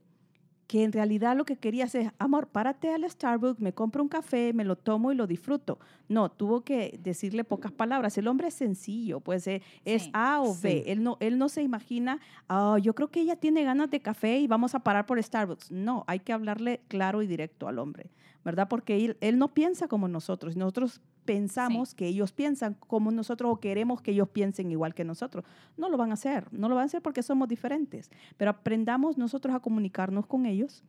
que 0.67 0.83
en 0.83 0.93
realidad 0.93 1.37
lo 1.37 1.45
que 1.45 1.57
querías 1.57 1.95
es, 1.95 2.11
amor, 2.19 2.49
párate 2.49 2.93
al 2.93 3.09
Starbucks, 3.09 3.61
me 3.61 3.73
compro 3.75 4.03
un 4.03 4.09
café, 4.09 4.53
me 4.53 4.65
lo 4.65 4.77
tomo 4.77 5.13
y 5.13 5.15
lo 5.15 5.27
disfruto? 5.27 5.79
No, 6.09 6.31
tuvo 6.31 6.63
que 6.63 6.99
decirle 7.03 7.45
pocas 7.45 7.71
palabras. 7.73 8.17
El 8.19 8.29
hombre 8.29 8.49
es 8.49 8.55
sencillo, 8.55 9.21
pues 9.21 9.47
eh, 9.47 9.63
es 9.85 10.05
Sí. 10.05 10.11
A 10.15 10.41
o 10.41 10.55
B. 10.55 10.55
Sí. 10.55 10.83
Él, 10.87 11.03
no, 11.03 11.17
él 11.21 11.39
no 11.39 11.49
se 11.49 11.63
imagina, 11.63 12.19
"Ah, 12.49 12.79
yo 12.81 12.95
creo 12.95 13.09
que 13.11 13.21
ella 13.21 13.37
tiene 13.37 13.63
ganas 13.65 13.91
de 13.91 14.01
café 14.01 14.39
y 14.39 14.47
vamos 14.47 14.75
a 14.75 14.81
parar 14.81 15.07
por 15.07 15.23
Starbucks. 15.23 15.71
No, 15.71 16.05
hay 16.07 16.21
que 16.21 16.33
hablarle 16.33 16.81
claro 16.89 17.23
y 17.23 17.27
directo 17.27 17.69
al 17.69 17.79
hombre, 17.79 18.11
¿verdad? 18.45 18.69
Porque 18.69 19.05
él, 19.05 19.17
él 19.21 19.39
no 19.39 19.53
piensa 19.55 19.89
como 19.89 20.09
nosotros. 20.09 20.57
Nosotros 20.57 21.01
pensamos 21.25 21.95
que 21.95 22.07
ellos 22.07 22.33
piensan 22.33 22.75
como 22.75 23.11
nosotros 23.11 23.51
o 23.53 23.61
queremos 23.61 24.01
que 24.03 24.13
ellos 24.13 24.29
piensen 24.29 24.71
igual 24.71 24.95
que 24.95 25.05
nosotros. 25.05 25.45
No 25.77 25.89
lo 25.89 25.97
van 25.97 26.11
a 26.11 26.15
hacer, 26.15 26.47
no 26.53 26.69
lo 26.69 26.75
van 26.75 26.83
a 26.83 26.87
hacer 26.87 27.03
porque 27.03 27.23
somos 27.23 27.49
diferentes, 27.49 28.11
pero 28.37 28.51
aprendamos 28.51 29.19
nosotros 29.19 29.55
a 29.55 29.61
comunicarnos 29.61 30.27
con 30.27 30.47
ellos 30.47 30.83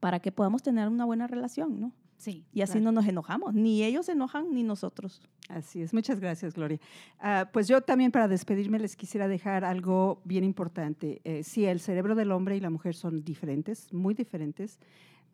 para 0.00 0.20
que 0.20 0.30
podamos 0.32 0.62
tener 0.62 0.88
una 0.88 1.04
buena 1.04 1.26
relación, 1.26 1.80
¿no? 1.80 1.92
sí. 2.16 2.44
Y 2.52 2.62
así 2.62 2.74
Claro. 2.74 2.84
no 2.84 2.92
nos 2.92 3.06
enojamos, 3.06 3.52
ni 3.54 3.82
ellos 3.82 4.06
se 4.06 4.12
enojan 4.12 4.54
ni 4.54 4.62
nosotros. 4.62 5.20
Así 5.48 5.82
es, 5.82 5.92
muchas 5.92 6.20
gracias, 6.20 6.54
Gloria. 6.54 6.78
Ah, 7.18 7.50
pues 7.52 7.68
yo 7.68 7.82
también 7.82 8.12
para 8.12 8.28
despedirme 8.28 8.78
les 8.78 8.96
quisiera 8.96 9.28
dejar 9.28 9.64
algo 9.64 10.22
bien 10.24 10.42
importante. 10.44 11.20
Eh, 11.24 11.42
sí, 11.42 11.66
el 11.66 11.80
cerebro 11.80 12.14
del 12.14 12.32
hombre 12.32 12.56
y 12.56 12.60
la 12.60 12.70
mujer 12.70 12.94
son 12.94 13.24
diferentes, 13.24 13.92
muy 13.92 14.14
diferentes, 14.14 14.78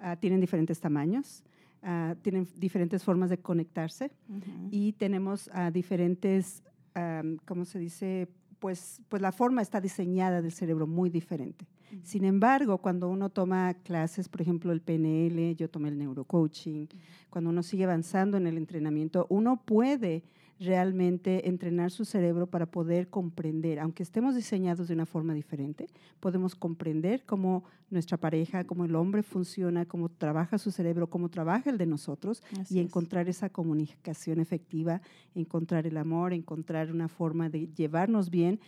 Ah, 0.03 0.17
tienen 0.17 0.41
diferentes 0.41 0.81
tamaños, 0.81 1.45
ah, 1.83 2.15
tienen 2.23 2.49
diferentes 2.57 3.05
formas 3.05 3.31
de 3.31 3.39
conectarse 3.39 4.11
y 4.71 4.93
tenemos 4.93 5.51
diferentes, 5.73 6.63
am, 6.95 7.39
¿cómo 7.45 7.65
se 7.65 7.79
dice? 7.79 8.29
Pues, 8.59 9.01
pues 9.09 9.23
la 9.23 9.33
forma 9.33 9.63
está 9.63 9.81
diseñada 9.81 10.43
del 10.43 10.53
cerebro 10.53 10.87
muy 10.87 11.09
diferente. 11.09 11.67
Sin 12.03 12.25
embargo, 12.25 12.79
cuando 12.79 13.09
uno 13.09 13.31
toma 13.31 13.75
clases, 13.75 14.29
por 14.29 14.41
ejemplo, 14.43 14.73
el 14.73 14.81
PNL, 14.81 15.57
yo 15.57 15.69
tomé 15.69 15.89
el 15.89 15.99
neurocoaching, 15.99 16.87
cuando 17.31 17.51
uno 17.51 17.63
sigue 17.63 17.85
avanzando 17.85 18.37
en 18.37 18.47
el 18.47 18.57
entrenamiento, 18.57 19.27
uno 19.29 19.63
puede 19.65 20.23
realmente 20.61 21.49
entrenar 21.49 21.91
su 21.91 22.05
cerebro 22.05 22.47
para 22.47 22.67
poder 22.67 23.09
comprender, 23.09 23.81
aunque 23.81 24.03
estemos 24.03 24.35
diseñados 24.35 24.89
de 24.89 24.95
una 24.95 25.07
forma 25.07 25.33
diferente, 25.33 25.89
podemos 26.21 26.55
comprender 26.55 27.25
cómo 27.25 27.65
nuestra 27.89 28.19
pareja, 28.19 28.65
cómo 28.65 28.85
el 28.85 28.95
hombre 28.95 29.23
funciona, 29.23 29.87
cómo 29.87 30.11
trabaja 30.11 30.59
su 30.59 30.71
cerebro, 30.71 31.09
cómo 31.09 31.31
trabaja 31.31 31.71
el 31.71 31.79
de 31.79 31.87
nosotros 31.87 32.43
Así 32.61 32.77
y 32.77 32.79
es. 32.81 32.87
encontrar 32.87 33.27
esa 33.31 33.49
comunicación 33.49 34.39
efectiva, 34.39 35.01
encontrar 35.35 35.87
el 35.87 35.97
amor, 35.97 36.35
encontrar 36.35 36.93
una 36.93 37.09
forma 37.09 37.49
de 37.49 37.69
llevarnos 37.75 38.29
bien 38.29 38.61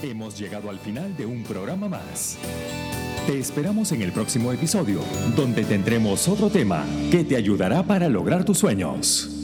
Hemos 0.04 0.38
llegado 0.38 0.70
al 0.70 0.80
final 0.80 1.16
de 1.18 1.26
un 1.26 1.44
programa 1.44 1.90
más. 1.90 2.38
Te 3.28 3.38
esperamos 3.38 3.92
en 3.92 4.02
el 4.02 4.14
próximo 4.14 4.54
episodio, 4.54 5.02
donde 5.36 5.66
tendremos 5.66 6.30
otro 6.30 6.50
tema 6.50 6.86
que 7.12 7.26
te 7.26 7.36
ayudará 7.36 7.84
para 7.84 8.08
lograr 8.08 8.46
tus 8.46 8.58
sueños. 8.58 9.37